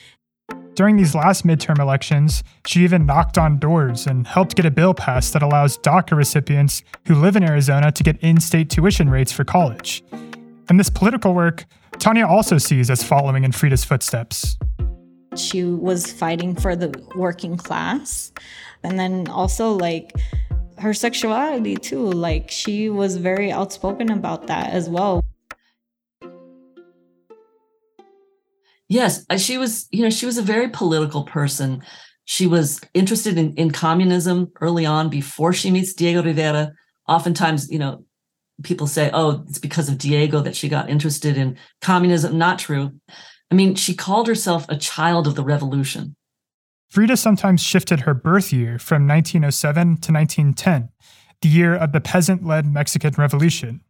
During 0.75 0.97
these 0.97 1.15
last 1.15 1.47
midterm 1.47 1.79
elections, 1.79 2.43
she 2.67 2.81
even 2.85 3.07
knocked 3.07 3.39
on 3.39 3.59
doors 3.59 4.07
and 4.07 4.27
helped 4.27 4.57
get 4.57 4.67
a 4.67 4.71
bill 4.71 4.95
passed 4.95 5.33
that 5.33 5.43
allows 5.43 5.79
DACA 5.79 6.17
recipients 6.17 6.83
who 7.07 7.15
live 7.15 7.37
in 7.37 7.43
Arizona 7.43 7.91
to 7.93 8.03
get 8.03 8.19
in 8.23 8.41
state 8.41 8.71
tuition 8.71 9.09
rates 9.09 9.33
for 9.33 9.45
college. 9.45 10.03
And 10.69 10.81
this 10.81 10.91
political 10.91 11.35
work, 11.35 11.65
Thania 11.93 12.29
also 12.29 12.59
sees 12.59 12.91
as 12.91 13.03
following 13.03 13.45
in 13.45 13.53
Frida's 13.53 13.85
footsteps. 13.85 14.59
She 15.39 15.65
was 15.65 16.13
fighting 16.13 16.55
for 16.55 16.77
the 16.77 16.89
working 17.15 17.57
class. 17.57 18.33
And 18.83 18.99
then 18.99 19.29
also, 19.29 19.73
like, 19.73 20.13
her 20.79 20.93
sexuality, 20.93 21.77
too. 21.77 22.11
Like, 22.11 22.51
she 22.51 22.89
was 22.89 23.17
very 23.17 23.51
outspoken 23.53 24.11
about 24.11 24.47
that 24.49 24.73
as 24.73 24.89
well. 24.89 25.25
Yes, 28.89 29.27
uh, 29.31 29.37
she 29.37 29.59
was, 29.59 29.89
you 29.91 30.03
know, 30.03 30.11
she 30.11 30.27
was 30.27 30.39
a 30.39 30.43
very 30.43 30.69
political 30.69 31.25
person. 31.25 31.83
She 32.25 32.47
was 32.47 32.81
interested 32.95 33.37
in, 33.37 33.55
in 33.55 33.71
communism 33.71 34.53
early 34.61 34.87
on 34.87 35.09
before 35.09 35.53
she 35.53 35.71
meets 35.71 35.93
Diego 35.93 36.23
Rivera. 36.23 36.73
Oftentimes, 37.09 37.71
you 37.71 37.79
know, 37.79 38.05
people 38.63 38.87
say, 38.87 39.11
oh, 39.13 39.45
it's 39.49 39.59
because 39.59 39.89
of 39.89 39.99
Diego 39.99 40.41
that 40.41 40.57
she 40.57 40.69
got 40.69 40.89
interested 40.89 41.37
in 41.37 41.59
communism. 41.81 42.39
Not 42.39 42.59
true. 42.59 42.93
I 43.51 43.55
mean, 43.55 43.75
she 43.75 43.95
called 43.95 44.27
herself 44.27 44.67
a 44.69 44.77
child 44.77 45.27
of 45.27 45.35
the 45.35 45.45
revolution. 45.45 46.17
Frida 46.91 47.17
sometimes 47.17 47.63
shifted 47.63 48.01
her 48.01 48.15
birth 48.15 48.53
year 48.53 48.79
from 48.79 49.07
1907 49.07 49.83
to 49.83 50.13
1910, 50.13 50.89
the 51.43 51.49
year 51.49 51.75
of 51.75 51.93
the 51.93 52.01
peasant 52.01 52.45
led 52.45 52.67
Mexican 52.67 53.15
Revolution. 53.19 53.81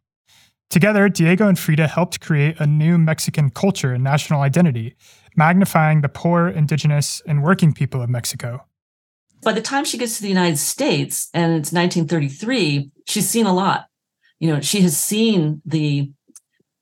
Together, 0.69 1.07
Diego 1.07 1.47
and 1.47 1.57
Frida 1.57 1.87
helped 1.87 2.19
create 2.19 2.59
a 2.59 2.67
new 2.67 2.97
Mexican 2.97 3.49
culture 3.49 3.93
and 3.93 4.03
national 4.03 4.41
identity, 4.41 4.95
magnifying 5.35 6.01
the 6.01 6.09
poor, 6.09 6.47
indigenous, 6.47 7.21
and 7.25 7.41
working 7.41 7.73
people 7.73 8.01
of 8.01 8.09
Mexico. 8.09 8.65
By 9.43 9.53
the 9.53 9.61
time 9.61 9.85
she 9.85 9.97
gets 9.97 10.17
to 10.17 10.23
the 10.23 10.29
United 10.29 10.57
States, 10.57 11.29
and 11.33 11.53
it's 11.53 11.71
1933, 11.71 12.91
she's 13.05 13.29
seen 13.29 13.45
a 13.45 13.53
lot. 13.53 13.87
You 14.39 14.53
know, 14.53 14.59
she 14.59 14.81
has 14.81 14.97
seen 14.97 15.61
the 15.63 16.11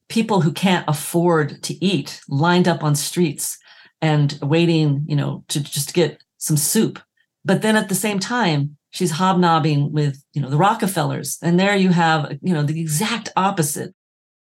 people 0.09 0.41
who 0.41 0.51
can't 0.51 0.85
afford 0.87 1.61
to 1.63 1.83
eat 1.83 2.21
lined 2.29 2.67
up 2.67 2.83
on 2.83 2.95
streets 2.95 3.57
and 4.01 4.37
waiting, 4.41 5.03
you 5.07 5.15
know, 5.15 5.43
to 5.47 5.63
just 5.63 5.93
get 5.93 6.21
some 6.37 6.57
soup. 6.57 6.99
But 7.43 7.61
then 7.61 7.75
at 7.75 7.89
the 7.89 7.95
same 7.95 8.19
time, 8.19 8.77
she's 8.91 9.11
hobnobbing 9.11 9.91
with, 9.91 10.23
you 10.33 10.41
know, 10.41 10.49
the 10.49 10.57
Rockefellers. 10.57 11.37
And 11.41 11.59
there 11.59 11.75
you 11.75 11.89
have, 11.89 12.37
you 12.41 12.53
know, 12.53 12.63
the 12.63 12.79
exact 12.79 13.29
opposite. 13.35 13.93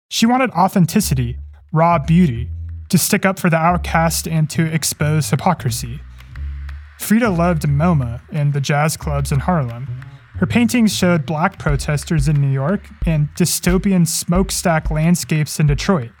She 0.09 0.25
wanted 0.25 0.51
authenticity, 0.51 1.37
raw 1.71 1.99
beauty, 1.99 2.49
to 2.89 2.97
stick 2.97 3.25
up 3.25 3.39
for 3.39 3.49
the 3.49 3.57
outcast 3.57 4.27
and 4.27 4.49
to 4.51 4.65
expose 4.65 5.29
hypocrisy. 5.29 5.99
Frida 6.99 7.29
loved 7.29 7.63
MoMA 7.63 8.21
and 8.31 8.53
the 8.53 8.61
jazz 8.61 8.95
clubs 8.95 9.31
in 9.31 9.39
Harlem. 9.39 10.04
Her 10.37 10.45
paintings 10.45 10.93
showed 10.93 11.25
black 11.25 11.57
protesters 11.57 12.27
in 12.27 12.41
New 12.41 12.51
York 12.51 12.81
and 13.05 13.29
dystopian 13.35 14.05
smokestack 14.05 14.91
landscapes 14.91 15.59
in 15.61 15.67
Detroit. 15.67 16.11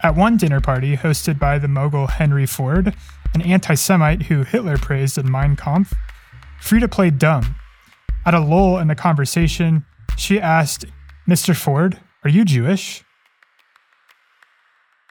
At 0.00 0.14
one 0.14 0.36
dinner 0.36 0.60
party 0.60 0.96
hosted 0.96 1.38
by 1.40 1.58
the 1.58 1.68
mogul 1.68 2.06
Henry 2.06 2.46
Ford, 2.46 2.94
an 3.34 3.42
anti 3.42 3.74
Semite 3.74 4.24
who 4.24 4.44
Hitler 4.44 4.78
praised 4.78 5.18
in 5.18 5.30
Mein 5.30 5.56
Kampf, 5.56 5.92
Frida 6.60 6.88
played 6.88 7.18
dumb. 7.18 7.56
At 8.24 8.34
a 8.34 8.40
lull 8.40 8.78
in 8.78 8.86
the 8.86 8.94
conversation, 8.94 9.84
she 10.16 10.40
asked, 10.40 10.84
Mr. 11.28 11.56
Ford, 11.56 12.00
are 12.22 12.30
you 12.30 12.44
Jewish? 12.44 13.02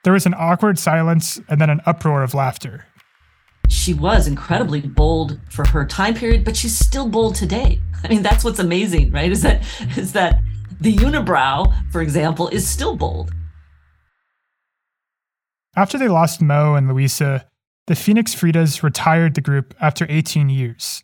There 0.04 0.14
was 0.14 0.26
an 0.26 0.34
awkward 0.38 0.80
silence 0.80 1.40
and 1.50 1.60
then 1.60 1.70
an 1.70 1.82
uproar 1.86 2.24
of 2.24 2.34
laughter. 2.34 2.86
She 3.68 3.94
was 3.94 4.28
incredibly 4.28 4.82
bold 4.82 5.40
for 5.50 5.68
her 5.70 5.86
time 5.86 6.14
period, 6.14 6.44
but 6.44 6.56
she's 6.56 6.78
still 6.78 7.08
bold 7.08 7.36
today. 7.36 7.82
I 8.04 8.08
mean, 8.10 8.22
that's 8.22 8.44
what's 8.44 8.60
amazing, 8.60 9.12
right? 9.12 9.32
Is 9.32 9.42
that 9.42 9.64
is 9.98 10.14
that 10.14 10.42
the 10.80 10.96
unibrow, 10.96 11.74
for 11.92 12.02
example, 12.02 12.48
is 12.48 12.68
still 12.68 12.96
bold. 12.96 13.32
After 15.76 15.98
they 15.98 16.08
lost 16.08 16.42
Mo 16.42 16.76
and 16.76 16.92
Luisa, 16.92 17.48
the 17.88 17.96
Phoenix 17.96 18.36
Fridas 18.36 18.84
retired 18.84 19.36
the 19.36 19.42
group 19.42 19.74
after 19.80 20.06
18 20.10 20.50
years. 20.50 21.04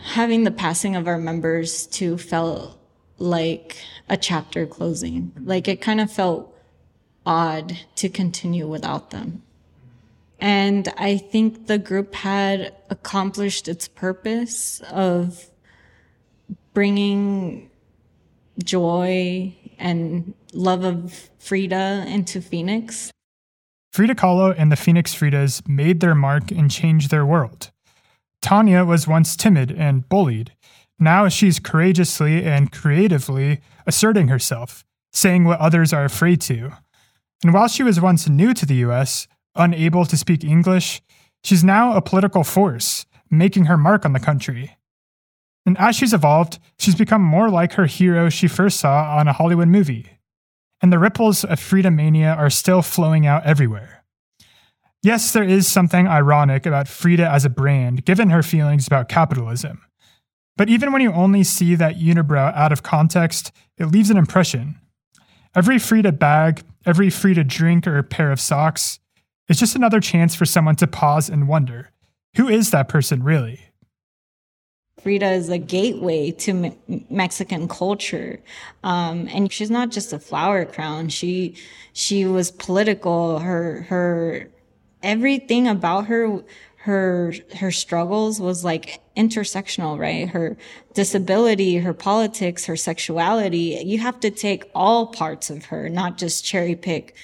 Having 0.00 0.44
the 0.44 0.50
passing 0.50 0.96
of 0.96 1.06
our 1.06 1.18
members 1.18 1.86
too 1.86 2.18
felt 2.18 2.78
like 3.18 3.76
a 4.08 4.16
chapter 4.16 4.66
closing. 4.66 5.32
Like 5.42 5.68
it 5.68 5.80
kind 5.80 6.00
of 6.00 6.10
felt 6.10 6.54
odd 7.24 7.78
to 7.96 8.08
continue 8.08 8.68
without 8.68 9.10
them. 9.10 9.42
And 10.44 10.92
I 10.98 11.16
think 11.16 11.68
the 11.68 11.78
group 11.78 12.14
had 12.14 12.74
accomplished 12.90 13.66
its 13.66 13.88
purpose 13.88 14.82
of 14.90 15.46
bringing 16.74 17.70
joy 18.62 19.56
and 19.78 20.34
love 20.52 20.84
of 20.84 21.30
Frida 21.38 22.04
into 22.08 22.42
Phoenix. 22.42 23.10
Frida 23.94 24.16
Kahlo 24.16 24.54
and 24.58 24.70
the 24.70 24.76
Phoenix 24.76 25.14
Fridas 25.14 25.66
made 25.66 26.00
their 26.00 26.14
mark 26.14 26.50
and 26.50 26.70
changed 26.70 27.10
their 27.10 27.24
world. 27.24 27.70
Thania 28.42 28.86
was 28.86 29.08
once 29.08 29.36
timid 29.36 29.70
and 29.70 30.06
bullied. 30.10 30.52
Now 30.98 31.28
she's 31.28 31.58
courageously 31.58 32.44
and 32.44 32.70
creatively 32.70 33.62
asserting 33.86 34.28
herself, 34.28 34.84
saying 35.10 35.44
what 35.44 35.58
others 35.58 35.94
are 35.94 36.04
afraid 36.04 36.42
to. 36.42 36.70
And 37.42 37.54
while 37.54 37.68
she 37.68 37.82
was 37.82 37.98
once 37.98 38.28
new 38.28 38.52
to 38.52 38.66
the 38.66 38.84
US, 38.86 39.26
unable 39.54 40.04
to 40.04 40.16
speak 40.16 40.44
English, 40.44 41.02
she's 41.42 41.64
now 41.64 41.94
a 41.94 42.02
political 42.02 42.44
force, 42.44 43.06
making 43.30 43.66
her 43.66 43.76
mark 43.76 44.04
on 44.04 44.12
the 44.12 44.20
country. 44.20 44.76
And 45.66 45.78
as 45.78 45.96
she's 45.96 46.12
evolved, 46.12 46.58
she's 46.78 46.94
become 46.94 47.22
more 47.22 47.50
like 47.50 47.74
her 47.74 47.86
hero 47.86 48.28
she 48.28 48.48
first 48.48 48.78
saw 48.78 49.16
on 49.16 49.28
a 49.28 49.32
Hollywood 49.32 49.68
movie. 49.68 50.18
And 50.82 50.92
the 50.92 50.98
ripples 50.98 51.44
of 51.44 51.58
Frida 51.58 51.90
Mania 51.90 52.34
are 52.34 52.50
still 52.50 52.82
flowing 52.82 53.26
out 53.26 53.46
everywhere. 53.46 54.04
Yes, 55.02 55.32
there 55.32 55.44
is 55.44 55.66
something 55.66 56.08
ironic 56.08 56.66
about 56.66 56.88
Frida 56.88 57.28
as 57.28 57.44
a 57.44 57.50
brand, 57.50 58.04
given 58.04 58.30
her 58.30 58.42
feelings 58.42 58.86
about 58.86 59.08
capitalism. 59.08 59.82
But 60.56 60.68
even 60.68 60.92
when 60.92 61.02
you 61.02 61.12
only 61.12 61.44
see 61.44 61.74
that 61.74 61.96
unibrow 61.96 62.54
out 62.54 62.72
of 62.72 62.82
context, 62.82 63.52
it 63.76 63.86
leaves 63.86 64.10
an 64.10 64.16
impression. 64.16 64.80
Every 65.54 65.78
Frida 65.78 66.12
bag, 66.12 66.62
every 66.86 67.10
Frida 67.10 67.44
drink 67.44 67.86
or 67.86 68.02
pair 68.02 68.30
of 68.30 68.40
socks, 68.40 68.98
is 69.48 69.58
just 69.58 69.76
another 69.76 70.00
chance 70.00 70.34
for 70.34 70.44
someone 70.44 70.76
to 70.76 70.86
pause 70.86 71.28
and 71.28 71.48
wonder 71.48 71.90
who 72.36 72.48
is 72.48 72.70
that 72.70 72.88
person 72.88 73.22
really? 73.22 73.60
Frida 75.02 75.32
is 75.32 75.48
a 75.50 75.58
gateway 75.58 76.30
to 76.30 76.54
me- 76.54 76.78
Mexican 77.10 77.68
culture, 77.68 78.40
um, 78.82 79.28
and 79.30 79.52
she's 79.52 79.70
not 79.70 79.90
just 79.90 80.12
a 80.12 80.18
flower 80.18 80.64
crown. 80.64 81.08
She 81.08 81.56
she 81.92 82.24
was 82.24 82.50
political. 82.50 83.38
Her 83.40 83.82
her 83.82 84.48
everything 85.02 85.68
about 85.68 86.06
her 86.06 86.42
her 86.78 87.34
her 87.56 87.70
struggles 87.70 88.40
was 88.40 88.64
like 88.64 89.00
intersectional 89.16 89.98
right 89.98 90.28
her 90.28 90.54
disability 90.92 91.76
her 91.76 91.94
politics 91.94 92.66
her 92.66 92.76
sexuality 92.76 93.80
you 93.86 93.98
have 93.98 94.20
to 94.20 94.30
take 94.30 94.70
all 94.74 95.06
parts 95.06 95.48
of 95.48 95.66
her 95.66 95.88
not 95.88 96.18
just 96.18 96.44
cherry 96.44 96.74
pick 96.74 97.14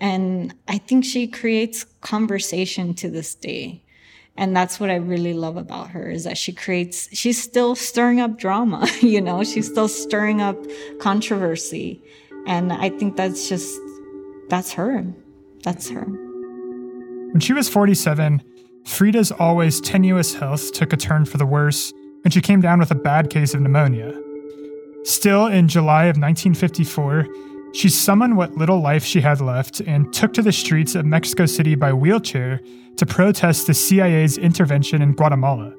and 0.00 0.54
i 0.68 0.78
think 0.78 1.04
she 1.04 1.26
creates 1.26 1.84
conversation 2.00 2.94
to 2.94 3.08
this 3.08 3.34
day. 3.34 3.82
And 4.38 4.54
that's 4.54 4.78
what 4.78 4.90
i 4.90 4.96
really 4.96 5.32
love 5.32 5.56
about 5.56 5.90
her 5.90 6.10
is 6.10 6.24
that 6.24 6.36
she 6.36 6.52
creates 6.52 7.08
she's 7.16 7.42
still 7.42 7.74
stirring 7.74 8.20
up 8.20 8.38
drama 8.38 8.86
you 9.00 9.20
know? 9.20 9.42
She's 9.44 9.66
still 9.66 9.88
stirring 9.88 10.42
up 10.42 10.58
controversy. 11.00 12.02
And 12.46 12.72
i 12.72 12.90
think 12.90 13.16
that's 13.16 13.48
just 13.48 13.80
that's 14.48 14.72
her. 14.72 15.04
That's 15.64 15.88
her. 15.88 16.04
When 16.04 17.40
she 17.40 17.52
was 17.52 17.68
47 17.68 18.42
frida's 18.84 19.32
always 19.32 19.80
tenuous 19.80 20.34
health 20.34 20.72
took 20.72 20.92
a 20.92 20.96
turn 20.96 21.24
for 21.24 21.38
the 21.38 21.46
worse 21.46 21.92
and 22.24 22.32
she 22.32 22.40
came 22.40 22.60
down 22.60 22.78
with 22.78 22.90
a 22.90 22.94
bad 22.94 23.30
case 23.30 23.54
of 23.54 23.60
pneumonia. 23.62 24.12
Still 25.04 25.46
in 25.46 25.68
july 25.68 26.04
of 26.04 26.18
1954 26.18 27.26
she 27.76 27.90
summoned 27.90 28.38
what 28.38 28.56
little 28.56 28.80
life 28.80 29.04
she 29.04 29.20
had 29.20 29.38
left 29.38 29.80
and 29.80 30.10
took 30.10 30.32
to 30.32 30.40
the 30.40 30.50
streets 30.50 30.94
of 30.94 31.04
Mexico 31.04 31.44
City 31.44 31.74
by 31.74 31.92
wheelchair 31.92 32.58
to 32.96 33.04
protest 33.04 33.66
the 33.66 33.74
CIA's 33.74 34.38
intervention 34.38 35.02
in 35.02 35.12
Guatemala. 35.12 35.74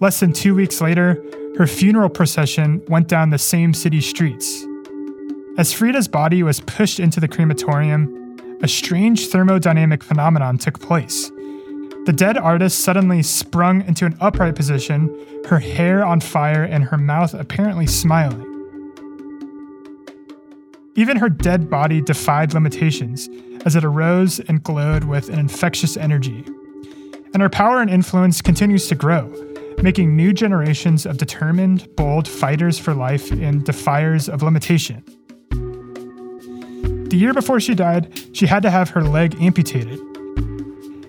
Less 0.00 0.20
than 0.20 0.32
two 0.32 0.54
weeks 0.54 0.80
later, 0.80 1.22
her 1.58 1.66
funeral 1.66 2.08
procession 2.08 2.82
went 2.88 3.08
down 3.08 3.28
the 3.28 3.36
same 3.36 3.74
city 3.74 4.00
streets. 4.00 4.64
As 5.58 5.70
Frida's 5.70 6.08
body 6.08 6.42
was 6.42 6.60
pushed 6.60 6.98
into 6.98 7.20
the 7.20 7.28
crematorium, 7.28 8.58
a 8.62 8.68
strange 8.68 9.28
thermodynamic 9.28 10.02
phenomenon 10.02 10.56
took 10.56 10.80
place. 10.80 11.30
The 12.06 12.14
dead 12.16 12.38
artist 12.38 12.78
suddenly 12.78 13.22
sprung 13.22 13.82
into 13.86 14.06
an 14.06 14.16
upright 14.18 14.54
position, 14.54 15.14
her 15.48 15.58
hair 15.58 16.02
on 16.02 16.20
fire 16.20 16.62
and 16.62 16.84
her 16.84 16.96
mouth 16.96 17.34
apparently 17.34 17.86
smiling. 17.86 18.55
Even 20.96 21.18
her 21.18 21.28
dead 21.28 21.68
body 21.68 22.00
defied 22.00 22.54
limitations 22.54 23.28
as 23.66 23.76
it 23.76 23.84
arose 23.84 24.40
and 24.40 24.62
glowed 24.62 25.04
with 25.04 25.28
an 25.28 25.38
infectious 25.38 25.96
energy. 25.96 26.42
And 27.34 27.42
her 27.42 27.50
power 27.50 27.80
and 27.82 27.90
influence 27.90 28.40
continues 28.40 28.88
to 28.88 28.94
grow, 28.94 29.30
making 29.82 30.16
new 30.16 30.32
generations 30.32 31.04
of 31.04 31.18
determined, 31.18 31.94
bold 31.96 32.26
fighters 32.26 32.78
for 32.78 32.94
life 32.94 33.30
and 33.30 33.62
defiers 33.62 34.26
of 34.26 34.42
limitation. 34.42 35.04
The 37.10 37.16
year 37.16 37.34
before 37.34 37.60
she 37.60 37.74
died, 37.74 38.18
she 38.32 38.46
had 38.46 38.62
to 38.62 38.70
have 38.70 38.90
her 38.90 39.02
leg 39.02 39.36
amputated. 39.40 40.00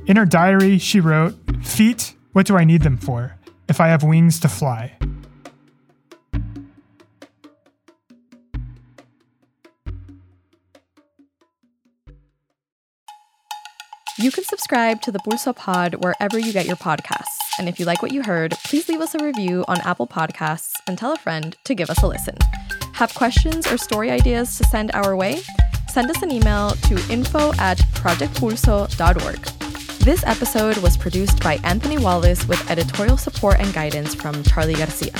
In 0.05 0.17
her 0.17 0.25
diary, 0.25 0.79
she 0.79 0.99
wrote, 0.99 1.35
Feet, 1.63 2.13
what 2.33 2.45
do 2.45 2.57
I 2.57 2.65
need 2.65 2.81
them 2.81 2.97
for, 2.97 3.37
if 3.69 3.79
I 3.79 3.87
have 3.87 4.03
wings 4.03 4.39
to 4.41 4.49
fly? 4.49 4.97
You 14.19 14.31
can 14.31 14.43
subscribe 14.45 15.03
to 15.03 15.11
the 15.11 15.19
Pulso 15.19 15.55
Pod 15.55 16.03
wherever 16.03 16.39
you 16.39 16.51
get 16.51 16.65
your 16.65 16.75
podcasts. 16.75 17.37
And 17.59 17.69
if 17.69 17.79
you 17.79 17.85
like 17.85 18.01
what 18.01 18.11
you 18.11 18.23
heard, 18.23 18.53
please 18.65 18.89
leave 18.89 18.99
us 18.99 19.13
a 19.13 19.23
review 19.23 19.63
on 19.67 19.79
Apple 19.81 20.07
Podcasts 20.07 20.71
and 20.87 20.97
tell 20.97 21.13
a 21.13 21.17
friend 21.17 21.55
to 21.65 21.75
give 21.75 21.91
us 21.91 22.01
a 22.01 22.07
listen. 22.07 22.35
Have 22.93 23.13
questions 23.13 23.71
or 23.71 23.77
story 23.77 24.09
ideas 24.09 24.57
to 24.57 24.63
send 24.63 24.91
our 24.95 25.15
way? 25.15 25.41
Send 25.89 26.09
us 26.09 26.23
an 26.23 26.31
email 26.31 26.71
to 26.71 26.95
info 27.11 27.53
at 27.59 27.77
projectpulso.org. 27.93 29.39
This 29.99 30.23
episode 30.25 30.77
was 30.77 30.97
produced 30.97 31.43
by 31.43 31.59
Anthony 31.63 31.99
Wallace 31.99 32.47
with 32.47 32.71
editorial 32.71 33.17
support 33.17 33.59
and 33.59 33.71
guidance 33.71 34.15
from 34.15 34.41
Charlie 34.41 34.73
Garcia. 34.73 35.13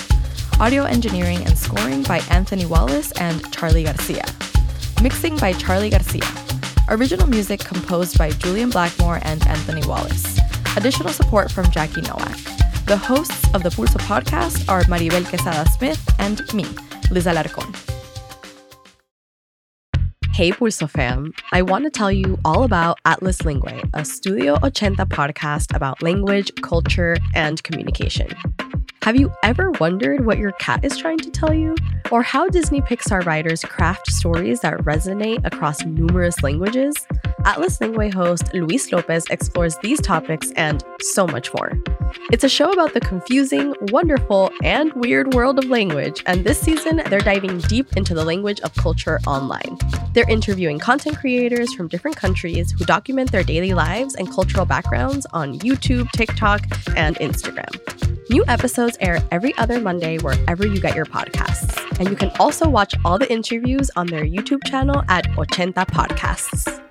Audio 0.60 0.86
engineering 0.86 1.46
and 1.46 1.56
scoring 1.56 2.02
by 2.02 2.18
Anthony 2.32 2.66
Wallace 2.66 3.12
and 3.20 3.52
Charlie 3.54 3.84
Garcia. 3.84 4.26
Mixing 5.04 5.38
by 5.38 5.54
Charlie 5.54 5.92
Garcia. 5.92 6.47
Original 6.90 7.28
music 7.28 7.60
composed 7.60 8.18
by 8.18 8.30
Julian 8.30 8.70
Blackmore 8.70 9.20
and 9.24 9.46
Anthony 9.46 9.86
Wallace. 9.86 10.40
Additional 10.78 11.10
support 11.10 11.52
from 11.52 11.70
Jackie 11.70 12.02
Noack. 12.02 12.86
The 12.86 12.96
hosts 12.96 13.54
of 13.54 13.62
the 13.64 13.70
Pulso 13.70 14.00
podcast 14.00 14.70
are 14.70 14.84
Maribel 14.84 15.24
Quezada 15.24 15.68
Smith 15.78 16.02
and 16.18 16.42
me, 16.54 16.64
Liz 17.12 17.26
Alarcon. 17.26 17.76
Hey 20.34 20.52
Pulso 20.52 20.90
fam, 20.90 21.34
I 21.52 21.62
want 21.62 21.84
to 21.84 21.90
tell 21.90 22.12
you 22.12 22.38
all 22.46 22.64
about 22.64 23.00
Atlas 23.04 23.44
Lingue, 23.44 23.90
a 23.94 24.06
Studio 24.06 24.58
80 24.64 24.96
podcast 25.08 25.76
about 25.76 26.02
language, 26.02 26.54
culture, 26.62 27.18
and 27.36 27.62
communication. 27.64 28.30
Have 29.08 29.16
you 29.16 29.32
ever 29.42 29.72
wondered 29.80 30.26
what 30.26 30.38
your 30.38 30.52
cat 30.52 30.84
is 30.84 30.98
trying 30.98 31.20
to 31.20 31.32
tell 31.32 31.54
you? 31.54 31.76
Or 32.12 32.22
how 32.22 32.50
Disney 32.50 32.82
Pixar 32.82 33.26
writers 33.26 33.64
craft 33.64 34.12
stories 34.12 34.60
that 34.60 34.80
resonate 34.80 35.46
across 35.46 35.86
numerous 35.86 36.44
languages? 36.44 36.94
Atlas 37.46 37.80
Lingue 37.80 38.12
host 38.12 38.54
Luis 38.54 38.92
Lopez 38.92 39.24
explores 39.30 39.78
these 39.78 40.02
topics 40.02 40.52
and 40.58 40.84
so 41.00 41.26
much 41.26 41.54
more. 41.54 41.72
It's 42.34 42.44
a 42.44 42.50
show 42.50 42.70
about 42.74 42.94
the 42.94 43.00
confusing, 43.00 43.74
wonderful, 43.94 44.52
and 44.62 44.92
weird 44.92 45.34
world 45.34 45.58
of 45.58 45.70
language, 45.70 46.22
and 46.26 46.44
this 46.44 46.60
season 46.60 47.02
they're 47.10 47.22
diving 47.22 47.60
deep 47.60 47.96
into 47.96 48.14
the 48.14 48.26
language 48.26 48.60
of 48.60 48.76
culture 48.76 49.22
online. 49.26 49.78
They're 50.12 50.30
interviewing 50.30 50.80
content 50.80 51.18
creators 51.18 51.74
from 51.74 51.88
different 51.88 52.18
countries 52.18 52.72
who 52.72 52.84
document 52.84 53.32
their 53.32 53.44
daily 53.44 53.74
lives 53.74 54.16
and 54.16 54.30
cultural 54.30 54.66
backgrounds 54.66 55.26
on 55.32 55.60
YouTube, 55.60 56.12
TikTok, 56.12 56.64
and 56.98 57.16
Instagram. 57.20 57.74
New 58.30 58.44
air 59.00 59.20
every 59.32 59.58
other 59.58 59.80
Monday 59.80 60.18
wherever 60.18 60.66
you 60.66 60.80
get 60.80 60.96
your 60.96 61.06
podcasts. 61.06 62.00
And 62.00 62.10
you 62.10 62.16
can 62.16 62.32
also 62.40 62.70
watch 62.70 62.96
all 63.04 63.18
the 63.18 63.32
interviews 63.32 63.90
on 63.96 64.08
their 64.08 64.24
YouTube 64.24 64.64
channel 64.66 65.04
at 65.08 65.26
Ochenta 65.32 65.86
Podcasts. 65.86 66.87